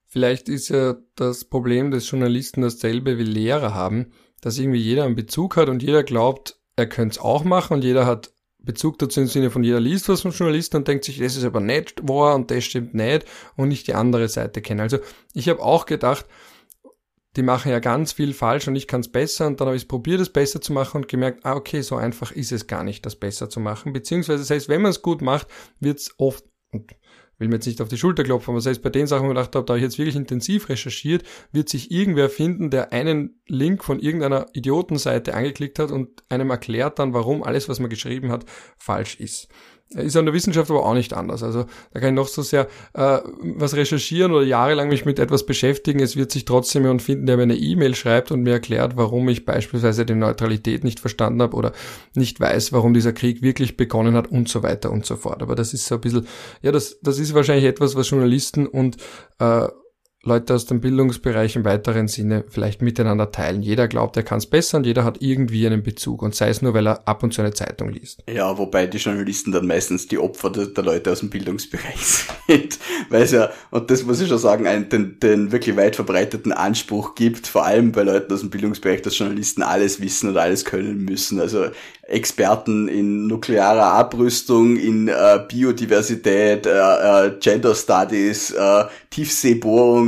[0.07, 5.17] Vielleicht ist ja das Problem des Journalisten dasselbe wie Lehrer haben, dass irgendwie jeder einen
[5.17, 9.21] Bezug hat und jeder glaubt, er könnte es auch machen und jeder hat Bezug dazu
[9.21, 12.07] im Sinne von jeder liest was vom Journalisten und denkt sich, das ist aber nicht
[12.09, 13.25] wahr und das stimmt nicht
[13.57, 14.81] und nicht die andere Seite kennen.
[14.81, 14.99] Also
[15.33, 16.27] ich habe auch gedacht,
[17.37, 19.83] die machen ja ganz viel falsch und ich kann es besser und dann habe ich
[19.83, 22.83] es probiert, es besser zu machen und gemerkt, ah okay, so einfach ist es gar
[22.83, 23.93] nicht, das besser zu machen.
[23.93, 25.47] Beziehungsweise selbst wenn man es gut macht,
[25.79, 26.91] wird es oft, und
[27.39, 29.37] will mir jetzt nicht auf die Schulter klopfen, aber selbst bei den Sachen, wo ich
[29.37, 33.41] gedacht habe, da habe ich jetzt wirklich intensiv recherchiert, wird sich irgendwer finden, der einen
[33.47, 38.31] Link von irgendeiner Idiotenseite angeklickt hat und einem erklärt dann, warum alles, was man geschrieben
[38.31, 38.47] hat,
[38.79, 39.49] falsch ist.
[39.91, 41.45] Ist an der Wissenschaft aber auch nicht anders.
[41.45, 43.21] Also da kann ich noch so sehr äh,
[43.57, 46.01] was recherchieren oder jahrelang mich mit etwas beschäftigen.
[46.01, 49.29] Es wird sich trotzdem jemand finden, der mir eine E-Mail schreibt und mir erklärt, warum
[49.29, 51.73] ich beispielsweise die Neutralität nicht verstanden habe oder
[52.15, 55.41] nicht weiß, warum dieser Krieg wirklich begonnen hat und so weiter und so fort.
[55.41, 56.27] Aber das ist so ein bisschen,
[56.63, 58.97] ja, das, das ist wahrscheinlich etwas, was Journalisten und
[59.39, 59.69] äh,
[60.27, 63.63] Leute aus dem Bildungsbereich im weiteren Sinne vielleicht miteinander teilen.
[63.63, 66.63] Jeder glaubt, er kann es besser und jeder hat irgendwie einen Bezug und sei es
[66.63, 68.23] nur, weil er ab und zu eine Zeitung liest.
[68.29, 71.97] Ja, wobei die Journalisten dann meistens die Opfer der, der Leute aus dem Bildungsbereich
[72.47, 75.97] sind, weil es ja, und das muss ich schon sagen, einen, den, den wirklich weit
[75.97, 80.37] verbreiteten Anspruch gibt, vor allem bei Leuten aus dem Bildungsbereich, dass Journalisten alles wissen und
[80.37, 81.41] alles können müssen.
[81.41, 81.67] Also
[82.09, 86.71] Experten in nuklearer Abrüstung, in äh, Biodiversität, äh,
[87.27, 88.85] äh, Gender Studies, äh,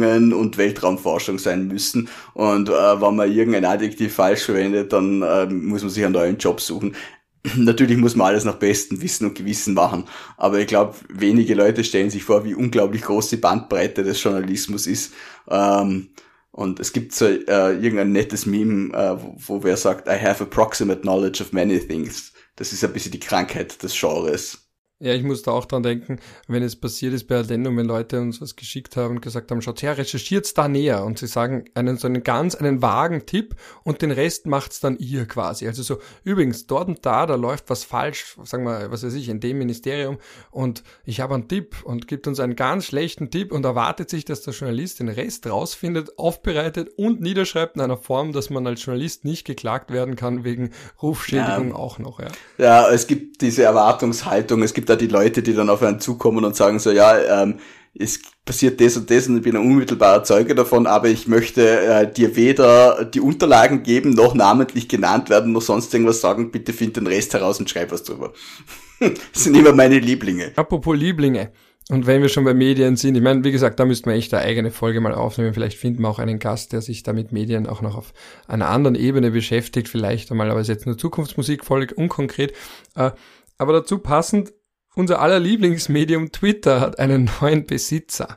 [0.09, 2.09] Tiefseebohrungen und Weltraumforschung sein müssen.
[2.35, 6.39] Und äh, wenn man irgendein Adjektiv falsch verwendet, dann äh, muss man sich einen neuen
[6.39, 6.97] Job suchen.
[7.57, 10.05] Natürlich muss man alles nach bestem Wissen und Gewissen machen,
[10.37, 14.87] aber ich glaube, wenige Leute stellen sich vor, wie unglaublich groß die Bandbreite des Journalismus
[14.87, 15.13] ist.
[15.49, 16.11] Ähm,
[16.51, 20.43] und es gibt so äh, irgendein nettes Meme, äh, wo, wo wer sagt, I have
[20.43, 22.33] approximate knowledge of many things.
[22.57, 24.68] Das ist ein bisschen die Krankheit des Genres.
[25.01, 26.19] Ja, ich muss da auch dran denken,
[26.49, 29.63] wenn es passiert ist bei Addendum, wenn Leute uns was geschickt haben und gesagt haben,
[29.63, 33.55] schaut her, recherchiert's da näher und sie sagen einen so einen ganz, einen vagen Tipp
[33.85, 35.69] und den Rest macht's dann ihr quasi.
[35.69, 39.29] Also so, übrigens, dort und da, da läuft was falsch, sagen wir, was weiß ich,
[39.29, 40.19] in dem Ministerium
[40.51, 44.25] und ich habe einen Tipp und gibt uns einen ganz schlechten Tipp und erwartet sich,
[44.25, 48.85] dass der Journalist den Rest rausfindet, aufbereitet und niederschreibt in einer Form, dass man als
[48.85, 51.77] Journalist nicht geklagt werden kann wegen Rufschädigung ja.
[51.77, 52.29] auch noch, ja.
[52.59, 56.45] Ja, es gibt diese Erwartungshaltung, es gibt da die Leute, die dann auf einen zukommen
[56.45, 57.59] und sagen so, ja, ähm,
[57.99, 61.81] es passiert das und das und ich bin ein unmittelbarer Zeuge davon, aber ich möchte
[61.81, 66.73] äh, dir weder die Unterlagen geben, noch namentlich genannt werden, noch sonst irgendwas sagen, bitte
[66.73, 68.33] find den Rest heraus und schreib was drüber.
[69.01, 70.53] das sind immer meine Lieblinge.
[70.57, 71.51] Apropos Lieblinge.
[71.91, 74.35] Und wenn wir schon bei Medien sind, ich meine, wie gesagt, da müssten wir echt
[74.35, 75.55] eine eigene Folge mal aufnehmen.
[75.55, 78.13] Vielleicht finden wir auch einen Gast, der sich da mit Medien auch noch auf
[78.47, 79.89] einer anderen Ebene beschäftigt.
[79.89, 82.53] Vielleicht einmal, aber es ist jetzt nur Zukunftsmusik, voll unkonkret.
[82.95, 83.13] Äh,
[83.57, 84.53] aber dazu passend,
[84.99, 88.37] unser aller Lieblingsmedium Twitter hat einen neuen Besitzer.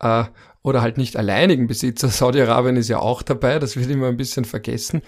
[0.00, 0.24] Äh,
[0.62, 2.08] oder halt nicht alleinigen Besitzer.
[2.08, 5.02] Saudi-Arabien ist ja auch dabei, das wird immer ein bisschen vergessen.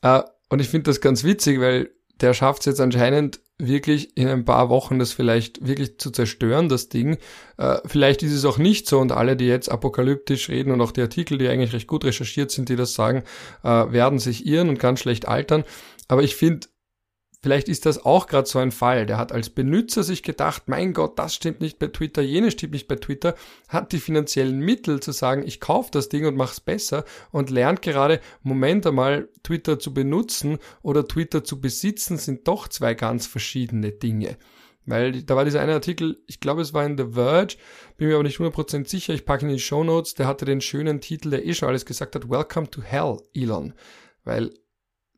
[0.00, 1.90] Äh, und ich finde das ganz witzig, weil
[2.22, 6.70] der schafft es jetzt anscheinend wirklich in ein paar Wochen das vielleicht wirklich zu zerstören,
[6.70, 7.18] das Ding.
[7.58, 10.92] Äh, vielleicht ist es auch nicht so und alle, die jetzt apokalyptisch reden und auch
[10.92, 13.24] die Artikel, die eigentlich recht gut recherchiert sind, die das sagen,
[13.62, 15.64] äh, werden sich irren und ganz schlecht altern.
[16.08, 16.66] Aber ich finde,
[17.42, 19.06] Vielleicht ist das auch gerade so ein Fall.
[19.06, 22.74] Der hat als Benutzer sich gedacht, mein Gott, das stimmt nicht bei Twitter, jenes stimmt
[22.74, 23.34] nicht bei Twitter,
[23.68, 27.80] hat die finanziellen Mittel zu sagen, ich kaufe das Ding und mach's besser und lernt
[27.80, 33.90] gerade, Moment einmal, Twitter zu benutzen oder Twitter zu besitzen, sind doch zwei ganz verschiedene
[33.90, 34.36] Dinge.
[34.84, 37.56] Weil da war dieser eine Artikel, ich glaube es war in The Verge,
[37.96, 40.60] bin mir aber nicht 100% sicher, ich packe in die Show Notes, der hatte den
[40.60, 43.72] schönen Titel, der eh schon alles gesagt hat, Welcome to Hell, Elon.
[44.24, 44.50] Weil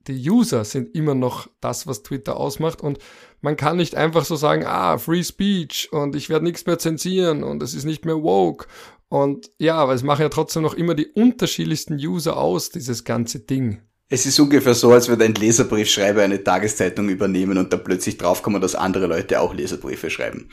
[0.08, 2.98] die User sind immer noch das, was Twitter ausmacht und
[3.40, 7.42] man kann nicht einfach so sagen, ah, Free Speech und ich werde nichts mehr zensieren
[7.44, 8.66] und es ist nicht mehr woke
[9.08, 13.40] und ja, aber es machen ja trotzdem noch immer die unterschiedlichsten User aus, dieses ganze
[13.40, 13.82] Ding.
[14.08, 18.60] Es ist ungefähr so, als würde ein Leserbriefschreiber eine Tageszeitung übernehmen und dann plötzlich draufkommen,
[18.60, 20.50] dass andere Leute auch Leserbriefe schreiben.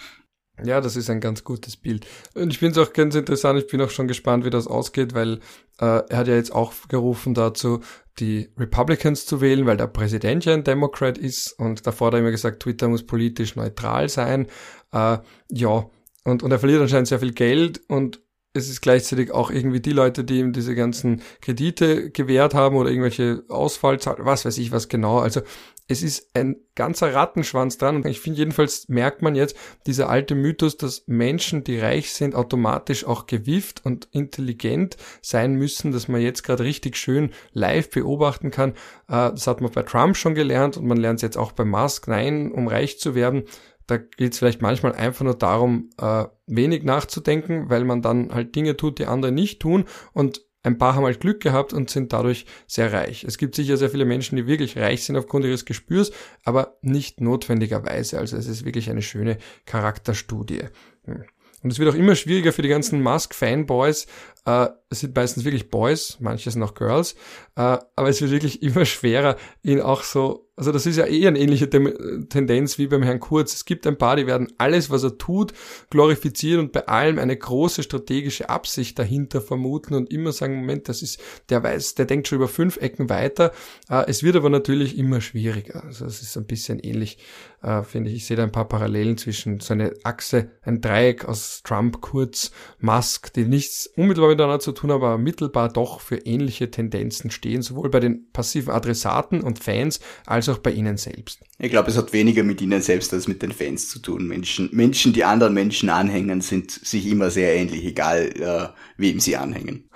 [0.63, 2.05] Ja, das ist ein ganz gutes Bild.
[2.33, 5.13] Und ich finde es auch ganz interessant, ich bin auch schon gespannt, wie das ausgeht,
[5.13, 5.39] weil
[5.79, 7.81] äh, er hat ja jetzt auch gerufen dazu,
[8.19, 12.19] die Republicans zu wählen, weil der Präsident ja ein Democrat ist und davor hat er
[12.19, 14.47] immer gesagt, Twitter muss politisch neutral sein.
[14.91, 15.19] Äh,
[15.51, 15.89] ja,
[16.23, 18.21] und, und er verliert anscheinend sehr viel Geld und
[18.53, 22.89] es ist gleichzeitig auch irgendwie die Leute, die ihm diese ganzen Kredite gewährt haben oder
[22.89, 25.19] irgendwelche Ausfallzahlen, was weiß ich was genau.
[25.19, 25.41] Also
[25.89, 30.35] es ist ein ganzer Rattenschwanz dran und ich finde jedenfalls merkt man jetzt dieser alte
[30.35, 36.21] Mythos, dass Menschen, die reich sind, automatisch auch gewieft und intelligent sein müssen, dass man
[36.21, 38.73] jetzt gerade richtig schön live beobachten kann.
[39.07, 41.65] Äh, das hat man bei Trump schon gelernt und man lernt es jetzt auch bei
[41.65, 42.07] Musk.
[42.07, 43.45] Nein, um reich zu werden,
[43.87, 48.55] da geht es vielleicht manchmal einfach nur darum, äh, wenig nachzudenken, weil man dann halt
[48.55, 52.11] Dinge tut, die andere nicht tun und ein paar haben halt Glück gehabt und sind
[52.11, 53.23] dadurch sehr reich.
[53.23, 56.11] Es gibt sicher sehr viele Menschen, die wirklich reich sind aufgrund ihres Gespürs,
[56.43, 58.19] aber nicht notwendigerweise.
[58.19, 60.63] Also es ist wirklich eine schöne Charakterstudie.
[61.05, 61.23] Hm.
[61.61, 64.07] Und es wird auch immer schwieriger für die ganzen Musk-Fanboys.
[64.45, 67.15] Äh, es sind meistens wirklich Boys, manche sind auch Girls,
[67.55, 71.25] äh, aber es wird wirklich immer schwerer, ihn auch so also das ist ja eh
[71.25, 73.53] eine ähnliche Tendenz wie beim Herrn Kurz.
[73.53, 75.53] Es gibt ein paar, die werden alles, was er tut,
[75.89, 81.01] glorifizieren und bei allem eine große strategische Absicht dahinter vermuten und immer sagen, Moment, das
[81.01, 83.53] ist, der weiß, der denkt schon über fünf Ecken weiter.
[83.89, 85.81] Äh, es wird aber natürlich immer schwieriger.
[85.85, 87.19] Also es ist ein bisschen ähnlich,
[87.61, 88.17] äh, finde ich.
[88.17, 92.51] Ich sehe da ein paar Parallelen zwischen so eine Achse, ein Dreieck aus Trump, Kurz,
[92.79, 97.61] Musk, die nichts unmittelbar miteinander zu tun haben, aber mittelbar doch für ähnliche Tendenzen stehen,
[97.61, 101.39] sowohl bei den passiven Adressaten und Fans als auch bei ihnen selbst.
[101.57, 104.27] Ich glaube, es hat weniger mit ihnen selbst als mit den Fans zu tun.
[104.27, 109.37] Menschen, Menschen, die anderen Menschen anhängen, sind sich immer sehr ähnlich, egal äh, wem sie
[109.37, 109.89] anhängen.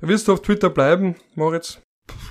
[0.00, 1.78] Wirst du auf Twitter bleiben, Moritz?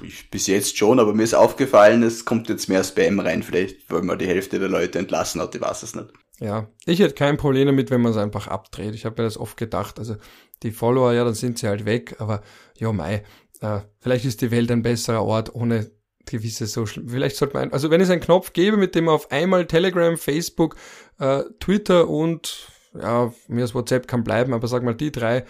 [0.04, 3.90] Ich, bis jetzt schon, aber mir ist aufgefallen, es kommt jetzt mehr Spam rein, vielleicht
[3.90, 6.10] weil man die Hälfte der Leute entlassen hat, ich weiß es nicht.
[6.40, 8.96] Ja, ich hätte kein Problem damit, wenn man es einfach abdreht.
[8.96, 10.00] Ich habe mir das oft gedacht.
[10.00, 10.16] Also
[10.64, 12.42] die Follower, ja, dann sind sie halt weg, aber
[12.78, 13.24] ja, mei,
[13.62, 15.92] äh, vielleicht ist die Welt ein besserer Ort ohne
[16.26, 19.32] gewisse Social, vielleicht sollte man, also wenn es einen Knopf gäbe, mit dem man auf
[19.32, 20.76] einmal Telegram, Facebook,
[21.20, 25.46] äh, Twitter und ja, mir als WhatsApp kann bleiben, aber sag mal die drei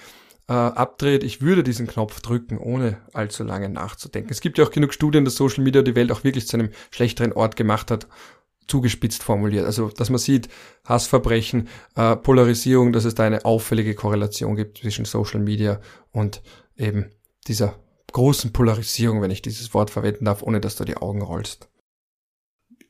[0.47, 4.32] äh, abdreht, ich würde diesen Knopf drücken, ohne allzu lange nachzudenken.
[4.32, 6.72] Es gibt ja auch genug Studien, dass Social Media die Welt auch wirklich zu einem
[6.91, 8.07] schlechteren Ort gemacht hat,
[8.67, 9.65] zugespitzt formuliert.
[9.65, 10.49] Also, dass man sieht,
[10.86, 15.80] Hassverbrechen, äh, Polarisierung, dass es da eine auffällige Korrelation gibt zwischen Social Media
[16.11, 16.41] und
[16.78, 17.11] eben
[17.47, 17.76] dieser
[18.12, 21.70] großen Polarisierung, wenn ich dieses Wort verwenden darf, ohne dass du die Augen rollst.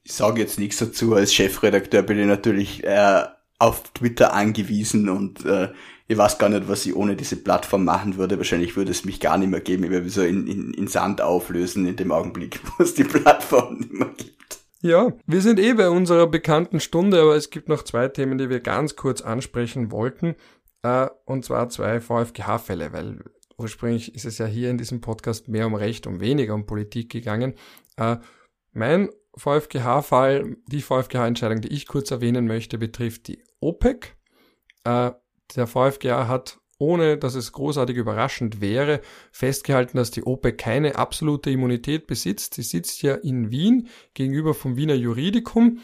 [0.03, 1.13] Ich sage jetzt nichts dazu.
[1.13, 3.23] Als Chefredakteur bin ich natürlich äh,
[3.59, 5.69] auf Twitter angewiesen und äh,
[6.07, 8.37] ich weiß gar nicht, was ich ohne diese Plattform machen würde.
[8.37, 9.85] Wahrscheinlich würde es mich gar nicht mehr geben.
[9.85, 13.77] Ich würde so in, in, in Sand auflösen in dem Augenblick, wo es die Plattform
[13.77, 14.59] nicht mehr gibt.
[14.81, 18.49] Ja, wir sind eh bei unserer bekannten Stunde, aber es gibt noch zwei Themen, die
[18.49, 20.35] wir ganz kurz ansprechen wollten.
[20.81, 23.19] Äh, und zwar zwei VfGH-Fälle, weil
[23.61, 27.11] ursprünglich ist es ja hier in diesem Podcast mehr um Recht und weniger um Politik
[27.11, 27.53] gegangen.
[27.97, 28.17] Äh,
[28.73, 34.15] mein VfGH-Fall, die VfGH-Entscheidung, die ich kurz erwähnen möchte, betrifft die OPEC.
[34.83, 35.11] Äh,
[35.55, 39.01] der VfGH hat, ohne dass es großartig überraschend wäre,
[39.31, 42.55] festgehalten, dass die OPEC keine absolute Immunität besitzt.
[42.55, 45.79] Sie sitzt ja in Wien gegenüber vom Wiener Juridikum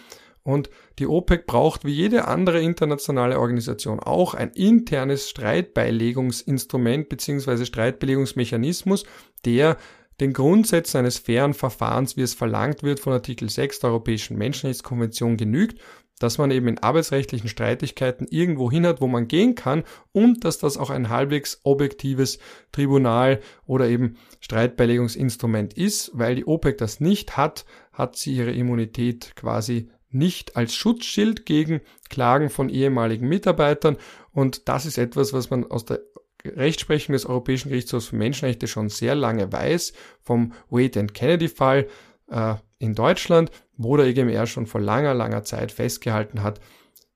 [0.48, 7.66] und die OPEC braucht wie jede andere internationale Organisation auch ein internes Streitbeilegungsinstrument bzw.
[7.66, 9.04] Streitbelegungsmechanismus,
[9.44, 9.76] der
[10.22, 15.36] den Grundsätzen eines fairen Verfahrens, wie es verlangt wird von Artikel 6 der Europäischen Menschenrechtskonvention,
[15.36, 15.82] genügt,
[16.20, 19.84] dass man eben in arbeitsrechtlichen Streitigkeiten irgendwo hin hat, wo man gehen kann
[20.14, 22.40] und dass das auch ein halbwegs objektives
[22.72, 29.36] Tribunal oder eben Streitbeilegungsinstrument ist, weil die OPEC das nicht hat, hat sie ihre Immunität
[29.36, 33.98] quasi nicht als Schutzschild gegen Klagen von ehemaligen Mitarbeitern.
[34.32, 36.02] Und das ist etwas, was man aus der
[36.46, 41.88] Rechtsprechung des Europäischen Gerichtshofs für Menschenrechte schon sehr lange weiß, vom Wade and Kennedy Fall
[42.30, 46.60] äh, in Deutschland, wo der EGMR schon vor langer, langer Zeit festgehalten hat,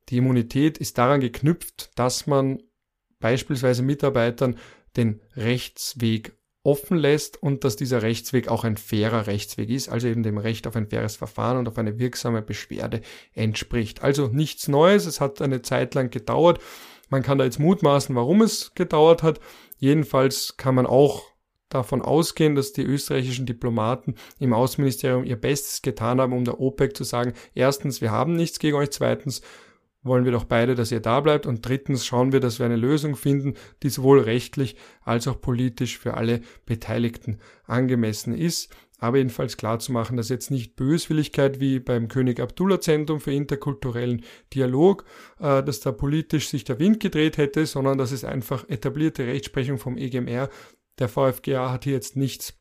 [0.10, 2.62] die Immunität ist daran geknüpft, dass man
[3.20, 4.58] beispielsweise Mitarbeitern
[4.98, 6.34] den Rechtsweg
[6.64, 10.68] offen lässt und dass dieser Rechtsweg auch ein fairer Rechtsweg ist, also eben dem Recht
[10.68, 13.01] auf ein faires Verfahren und auf eine wirksame Beschwerde
[13.34, 14.03] entspricht.
[14.03, 16.59] Also nichts Neues, es hat eine Zeit lang gedauert.
[17.09, 19.39] Man kann da jetzt mutmaßen, warum es gedauert hat.
[19.78, 21.24] Jedenfalls kann man auch
[21.70, 26.95] davon ausgehen, dass die österreichischen Diplomaten im Außenministerium ihr Bestes getan haben, um der OPEC
[26.95, 29.41] zu sagen, erstens, wir haben nichts gegen euch, zweitens,
[30.04, 31.45] wollen wir doch beide, dass ihr da bleibt.
[31.45, 35.97] Und drittens schauen wir, dass wir eine Lösung finden, die sowohl rechtlich als auch politisch
[35.97, 38.74] für alle Beteiligten angemessen ist.
[38.97, 43.34] Aber jedenfalls klar zu machen, dass jetzt nicht Böswilligkeit wie beim König Abdullah Zentrum für
[43.34, 44.24] interkulturellen
[44.54, 45.06] Dialog,
[45.39, 49.80] äh, dass da politisch sich der Wind gedreht hätte, sondern dass es einfach etablierte Rechtsprechung
[49.80, 50.49] vom EGMR.
[50.99, 52.54] Der VfGA hat hier jetzt nichts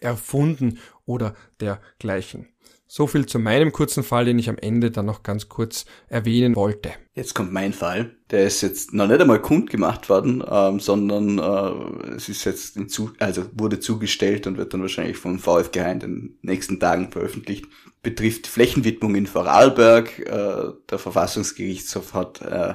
[0.00, 2.48] erfunden oder dergleichen.
[2.88, 6.54] So viel zu meinem kurzen Fall, den ich am Ende dann noch ganz kurz erwähnen
[6.54, 6.92] wollte.
[7.14, 8.14] Jetzt kommt mein Fall.
[8.30, 13.12] Der ist jetzt noch nicht einmal kundgemacht worden, ähm, sondern äh, es ist jetzt zu,
[13.18, 17.66] also wurde zugestellt und wird dann wahrscheinlich vom VfGH in den nächsten Tagen veröffentlicht.
[18.02, 20.20] Betrifft Flächenwidmung in Vorarlberg.
[20.20, 22.74] Äh, der Verfassungsgerichtshof hat äh,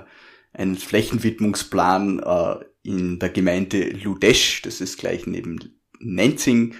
[0.53, 6.75] einen Flächenwidmungsplan äh, in der Gemeinde Ludesch, das ist gleich neben Nenzing,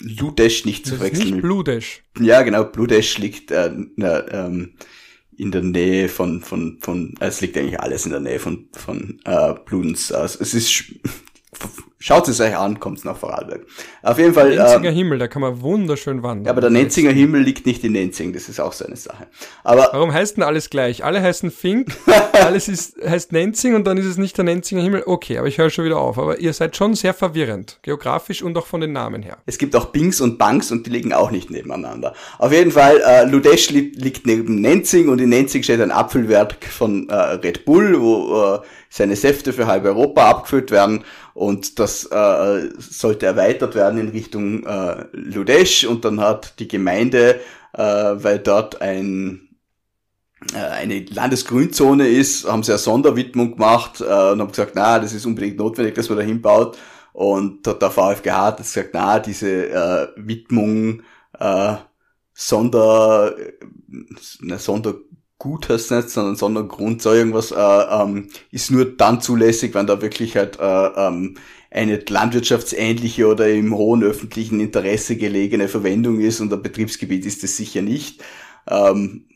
[0.00, 1.30] Ludesch nicht zu verwechseln.
[1.30, 2.02] Nicht Bludesch.
[2.18, 4.74] Ja, genau, Bludesch liegt äh, ähm,
[5.36, 8.68] in der Nähe von, von, von, äh, es liegt eigentlich alles in der Nähe von,
[8.72, 10.12] von äh, Bludenz.
[10.12, 10.94] Also es ist
[12.06, 13.66] Schaut es euch an, kommt's nach Vorarlberg.
[14.04, 14.54] Auf jeden Fall.
[14.54, 16.44] Nenzinger ähm, Himmel, da kann man wunderschön wandern.
[16.44, 19.26] Ja, aber der Nenzinger Himmel liegt nicht in Nenzing, das ist auch so eine Sache.
[19.64, 21.02] Aber Warum heißt denn alles gleich?
[21.02, 21.88] Alle heißen Fink,
[22.32, 25.02] alles ist, heißt Nenzing und dann ist es nicht der Nenzinger Himmel.
[25.04, 26.16] Okay, aber ich höre schon wieder auf.
[26.16, 29.38] Aber ihr seid schon sehr verwirrend, geografisch und auch von den Namen her.
[29.44, 32.14] Es gibt auch Bings und Banks und die liegen auch nicht nebeneinander.
[32.38, 36.66] Auf jeden Fall, äh, Ludesch li liegt neben Nenzing und in Nenzing steht ein Apfelwerk
[36.66, 38.58] von äh, Red Bull, wo äh,
[38.90, 41.04] seine Säfte für halb Europa abgefüllt werden
[41.36, 47.40] und das äh, sollte erweitert werden in Richtung äh, Ludesch und dann hat die Gemeinde,
[47.74, 49.46] äh, weil dort ein
[50.54, 55.12] äh, eine Landesgrünzone ist, haben sie eine Sonderwidmung gemacht äh, und haben gesagt, na, das
[55.12, 56.78] ist unbedingt notwendig, dass man da hinbaut.
[57.12, 61.02] Und der VfGH hat gesagt, na, diese äh, Widmung
[61.38, 61.74] äh,
[62.32, 63.34] Sonder,
[64.42, 64.94] eine Sonder
[65.38, 70.00] gut heißt nicht, sondern Sondergrund, so irgendwas, äh, ähm, ist nur dann zulässig, wenn da
[70.00, 71.36] wirklich halt äh, ähm,
[71.70, 77.56] eine landwirtschaftsähnliche oder im hohen öffentlichen Interesse gelegene Verwendung ist und ein Betriebsgebiet ist es
[77.56, 78.22] sicher nicht.
[78.66, 79.26] Ähm,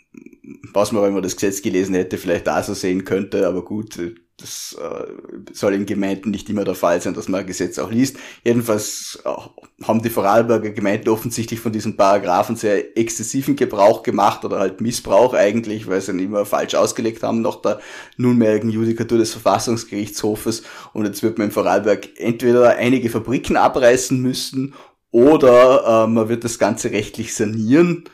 [0.73, 3.99] was man, wenn man das Gesetz gelesen hätte, vielleicht da so sehen könnte, aber gut,
[4.41, 7.91] das äh, soll in Gemeinden nicht immer der Fall sein, dass man ein Gesetz auch
[7.91, 8.17] liest.
[8.45, 14.59] Jedenfalls äh, haben die Vorarlberger Gemeinden offensichtlich von diesen Paragraphen sehr exzessiven Gebrauch gemacht oder
[14.59, 17.81] halt Missbrauch eigentlich, weil sie ihn immer falsch ausgelegt haben nach der
[18.17, 20.63] nunmehrigen Judikatur des Verfassungsgerichtshofes.
[20.93, 24.75] Und jetzt wird man in Vorarlberg entweder einige Fabriken abreißen müssen
[25.11, 28.05] oder äh, man wird das Ganze rechtlich sanieren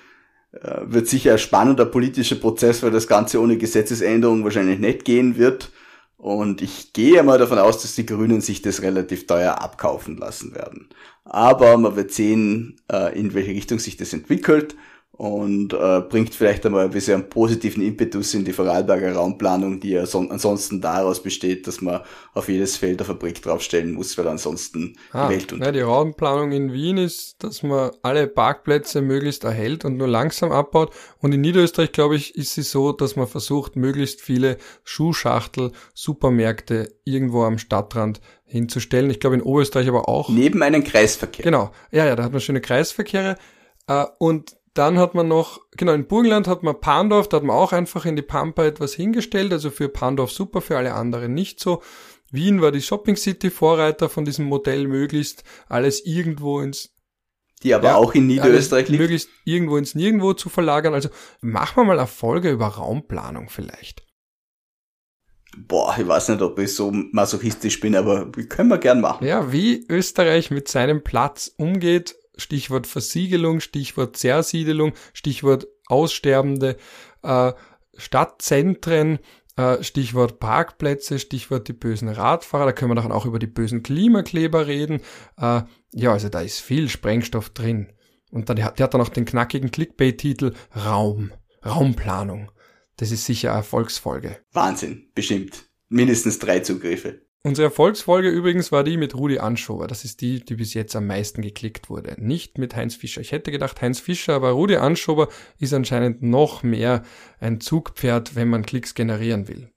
[0.63, 5.37] äh, wird sicher ein spannender politischer Prozess, weil das Ganze ohne Gesetzesänderung wahrscheinlich nicht gehen
[5.37, 5.71] wird.
[6.27, 10.57] Und ich gehe mal davon aus, dass die Grünen sich das relativ teuer abkaufen lassen
[10.57, 10.89] werden.
[11.25, 14.75] Aber man wird sehen, äh, in welche Richtung sich das entwickelt
[15.17, 19.91] und äh, bringt vielleicht einmal ein bisschen einen positiven Impetus in die Vorarlberger Raumplanung, die
[19.91, 22.03] ja so, ansonsten daraus besteht, dass man
[22.35, 25.67] auf jedes Feld eine Fabrik draufstellen muss, weil ansonsten ah, die Welt unter.
[25.67, 30.53] Ja, die Raumplanung in Wien ist, dass man alle Parkplätze möglichst erhält und nur langsam
[30.53, 30.93] abbaut.
[31.21, 36.93] Und in Niederösterreich, glaube ich, ist es so, dass man versucht, möglichst viele Schuhschachtel, Supermärkte
[37.05, 39.11] irgendwo am Stadtrand hinzustellen.
[39.11, 40.29] Ich glaube in Oberösterreich aber auch.
[40.29, 41.45] Neben einem Kreisverkehr.
[41.45, 41.73] Genau.
[41.91, 43.37] Ja, ja, da hat man schöne Kreisverkehre.
[43.87, 47.57] Äh, und dann hat man noch, genau, in Burgenland hat man Pandorf, da hat man
[47.57, 51.61] auch einfach in die Pampa etwas hingestellt, also für Pandorf super, für alle anderen nicht
[51.61, 51.83] so.
[52.31, 56.93] Wien war die Shopping City Vorreiter von diesem Modell, möglichst alles irgendwo ins
[57.63, 59.01] die aber ja, auch in Niederösterreich liegt.
[59.01, 60.93] Möglichst irgendwo ins Nirgendwo zu verlagern.
[60.93, 61.09] Also
[61.41, 64.05] machen wir mal Erfolge über Raumplanung vielleicht.
[65.57, 69.27] Boah, ich weiß nicht, ob ich so masochistisch bin, aber können wir gern machen.
[69.27, 76.77] Ja, wie Österreich mit seinem Platz umgeht, Stichwort Versiegelung, Stichwort Zersiedelung, Stichwort aussterbende
[77.23, 77.53] äh,
[77.97, 79.19] Stadtzentren,
[79.57, 83.83] äh, Stichwort Parkplätze, Stichwort die bösen Radfahrer, da können wir dann auch über die bösen
[83.83, 85.01] Klimakleber reden.
[85.39, 85.63] Äh,
[85.93, 87.93] ja, also da ist viel Sprengstoff drin.
[88.31, 91.33] Und dann, der hat dann auch den knackigen Clickbait-Titel Raum,
[91.65, 92.51] Raumplanung.
[92.97, 94.39] Das ist sicher eine Erfolgsfolge.
[94.53, 95.65] Wahnsinn, bestimmt.
[95.89, 97.26] Mindestens drei Zugriffe.
[97.43, 99.87] Unsere Erfolgsfolge übrigens war die mit Rudi Anschober.
[99.87, 102.17] Das ist die, die bis jetzt am meisten geklickt wurde.
[102.19, 103.21] Nicht mit Heinz Fischer.
[103.21, 105.29] Ich hätte gedacht Heinz Fischer, aber Rudi Anschober
[105.59, 107.05] ist anscheinend noch mehr
[107.39, 109.71] ein Zugpferd, wenn man Klicks generieren will.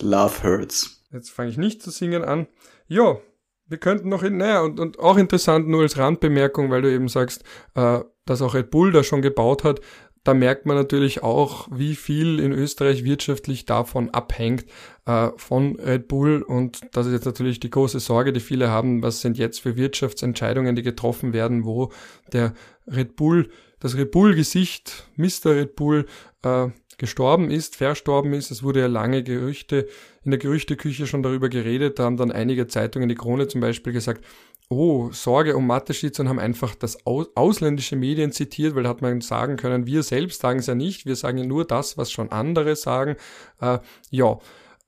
[0.00, 1.02] Love hurts.
[1.12, 2.46] Jetzt fange ich nicht zu singen an.
[2.86, 3.20] Jo,
[3.66, 7.08] wir könnten noch in, naja, und, und auch interessant nur als Randbemerkung, weil du eben
[7.08, 7.42] sagst,
[7.74, 9.80] äh, dass auch Red Bull da schon gebaut hat
[10.24, 14.66] da merkt man natürlich auch, wie viel in Österreich wirtschaftlich davon abhängt,
[15.04, 16.42] äh, von Red Bull.
[16.42, 19.02] Und das ist jetzt natürlich die große Sorge, die viele haben.
[19.02, 21.90] Was sind jetzt für Wirtschaftsentscheidungen, die getroffen werden, wo
[22.32, 22.54] der
[22.86, 23.48] Red Bull,
[23.80, 25.56] das Red Bull-Gesicht, Mr.
[25.56, 26.06] Red Bull,
[26.42, 26.68] äh,
[26.98, 28.52] gestorben ist, verstorben ist.
[28.52, 29.88] Es wurde ja lange Gerüchte,
[30.24, 31.98] in der Gerüchteküche schon darüber geredet.
[31.98, 34.24] Da haben dann einige Zeitungen, die Krone zum Beispiel, gesagt,
[34.74, 39.02] oh, Sorge um Mateschitz und haben einfach das aus ausländische Medien zitiert, weil da hat
[39.02, 42.10] man sagen können, wir selbst sagen es ja nicht, wir sagen ja nur das, was
[42.10, 43.16] schon andere sagen.
[43.60, 43.78] Äh,
[44.10, 44.38] ja,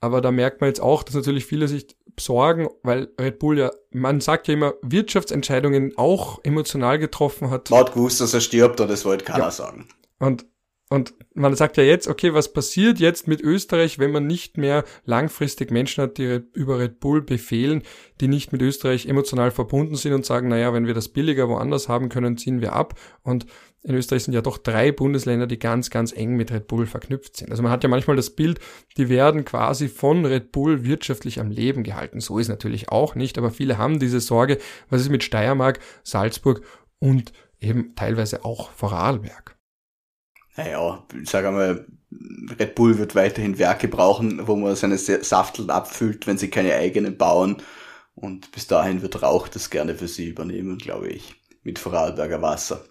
[0.00, 3.70] aber da merkt man jetzt auch, dass natürlich viele sich Sorgen, weil Red Bull ja,
[3.90, 7.70] man sagt ja immer, Wirtschaftsentscheidungen auch emotional getroffen hat.
[7.70, 9.50] Man hat gewusst, dass er stirbt und das wollte keiner ja.
[9.50, 9.88] sagen.
[10.18, 10.46] Und
[10.94, 14.84] und man sagt ja jetzt, okay, was passiert jetzt mit Österreich, wenn man nicht mehr
[15.04, 17.82] langfristig Menschen hat, die über Red Bull befehlen,
[18.20, 21.88] die nicht mit Österreich emotional verbunden sind und sagen, naja, wenn wir das billiger woanders
[21.88, 22.94] haben können, ziehen wir ab.
[23.24, 23.44] Und
[23.82, 27.38] in Österreich sind ja doch drei Bundesländer, die ganz, ganz eng mit Red Bull verknüpft
[27.38, 27.50] sind.
[27.50, 28.60] Also man hat ja manchmal das Bild,
[28.96, 32.20] die werden quasi von Red Bull wirtschaftlich am Leben gehalten.
[32.20, 34.58] So ist natürlich auch nicht, aber viele haben diese Sorge,
[34.90, 36.62] was ist mit Steiermark, Salzburg
[37.00, 39.54] und eben teilweise auch Vorarlberg
[40.56, 41.86] naja, ich sage einmal,
[42.58, 47.16] Red Bull wird weiterhin Werke brauchen, wo man seine Safteln abfüllt, wenn sie keine eigenen
[47.16, 47.56] bauen.
[48.14, 51.34] Und bis dahin wird Rauch das gerne für sie übernehmen, glaube ich,
[51.64, 52.84] mit Vorarlberger Wasser.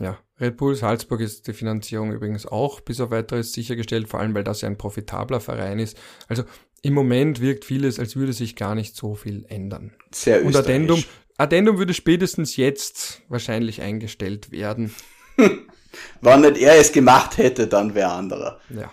[0.00, 4.34] Ja, Red Bull Salzburg ist die Finanzierung übrigens auch bis auf weiteres sichergestellt, vor allem
[4.34, 5.96] weil das ja ein profitabler Verein ist.
[6.26, 6.42] Also
[6.82, 9.92] im Moment wirkt vieles, als würde sich gar nicht so viel ändern.
[10.10, 11.04] Sehr Und Addendum,
[11.38, 14.92] Addendum würde spätestens jetzt wahrscheinlich eingestellt werden.
[16.20, 18.60] Wenn nicht er es gemacht hätte, dann wäre anderer.
[18.70, 18.90] Ja.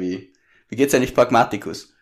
[0.00, 0.32] Wie.
[0.68, 1.94] Wie geht's eigentlich Pragmaticus?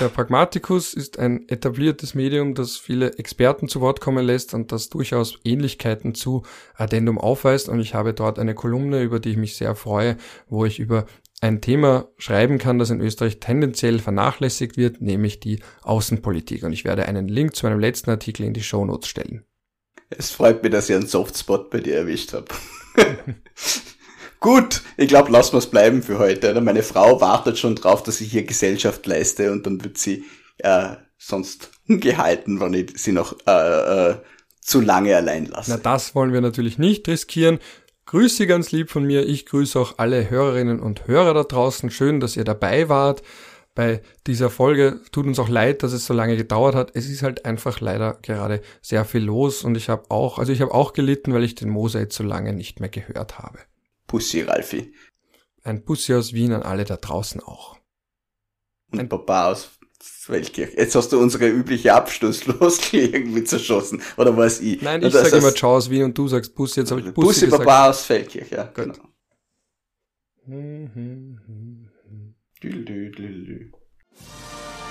[0.00, 4.88] Der Pragmaticus ist ein etabliertes Medium, das viele Experten zu Wort kommen lässt und das
[4.88, 6.42] durchaus Ähnlichkeiten zu
[6.76, 7.68] Addendum aufweist.
[7.68, 10.16] Und ich habe dort eine Kolumne, über die ich mich sehr freue,
[10.46, 11.06] wo ich über
[11.40, 16.62] ein Thema schreiben kann, das in Österreich tendenziell vernachlässigt wird, nämlich die Außenpolitik.
[16.62, 19.44] Und ich werde einen Link zu meinem letzten Artikel in die Show Notes stellen.
[20.08, 22.46] Es freut mich, dass ich einen Softspot bei dir erwischt habe.
[24.40, 26.60] Gut, ich glaube, lassen wir es bleiben für heute.
[26.60, 30.24] Meine Frau wartet schon drauf, dass ich hier Gesellschaft leiste und dann wird sie
[30.58, 34.16] äh, sonst ungehalten, wenn ich sie noch äh, äh,
[34.60, 35.70] zu lange allein lasse.
[35.70, 37.58] Na, das wollen wir natürlich nicht riskieren.
[38.06, 39.26] Grüße ganz lieb von mir.
[39.26, 41.90] Ich grüße auch alle Hörerinnen und Hörer da draußen.
[41.90, 43.22] Schön, dass ihr dabei wart
[43.74, 45.00] bei dieser Folge.
[45.12, 46.92] Tut uns auch leid, dass es so lange gedauert hat.
[46.94, 50.60] Es ist halt einfach leider gerade sehr viel los und ich habe auch, also ich
[50.60, 53.58] habe auch gelitten, weil ich den Moser jetzt so lange nicht mehr gehört habe.
[54.06, 54.92] Pussy, Ralfi.
[55.62, 57.78] Ein Pussy aus Wien an alle da draußen auch.
[58.92, 59.70] Und ein Papa aus
[60.26, 60.74] Weltkirch.
[60.76, 64.02] Jetzt hast du unsere übliche Abschlussfloskel irgendwie zerschossen.
[64.16, 64.82] Oder was ich?
[64.82, 66.80] Nein, ich sage immer Ciao aus Wien und du sagst Pussy.
[66.80, 68.64] Jetzt habe ich Pussy, Pussy Papa aus Feldkirch, ja.
[68.64, 68.74] Gut.
[68.74, 69.08] Genau.
[70.46, 71.40] Hm,
[72.64, 74.83] Do do do do.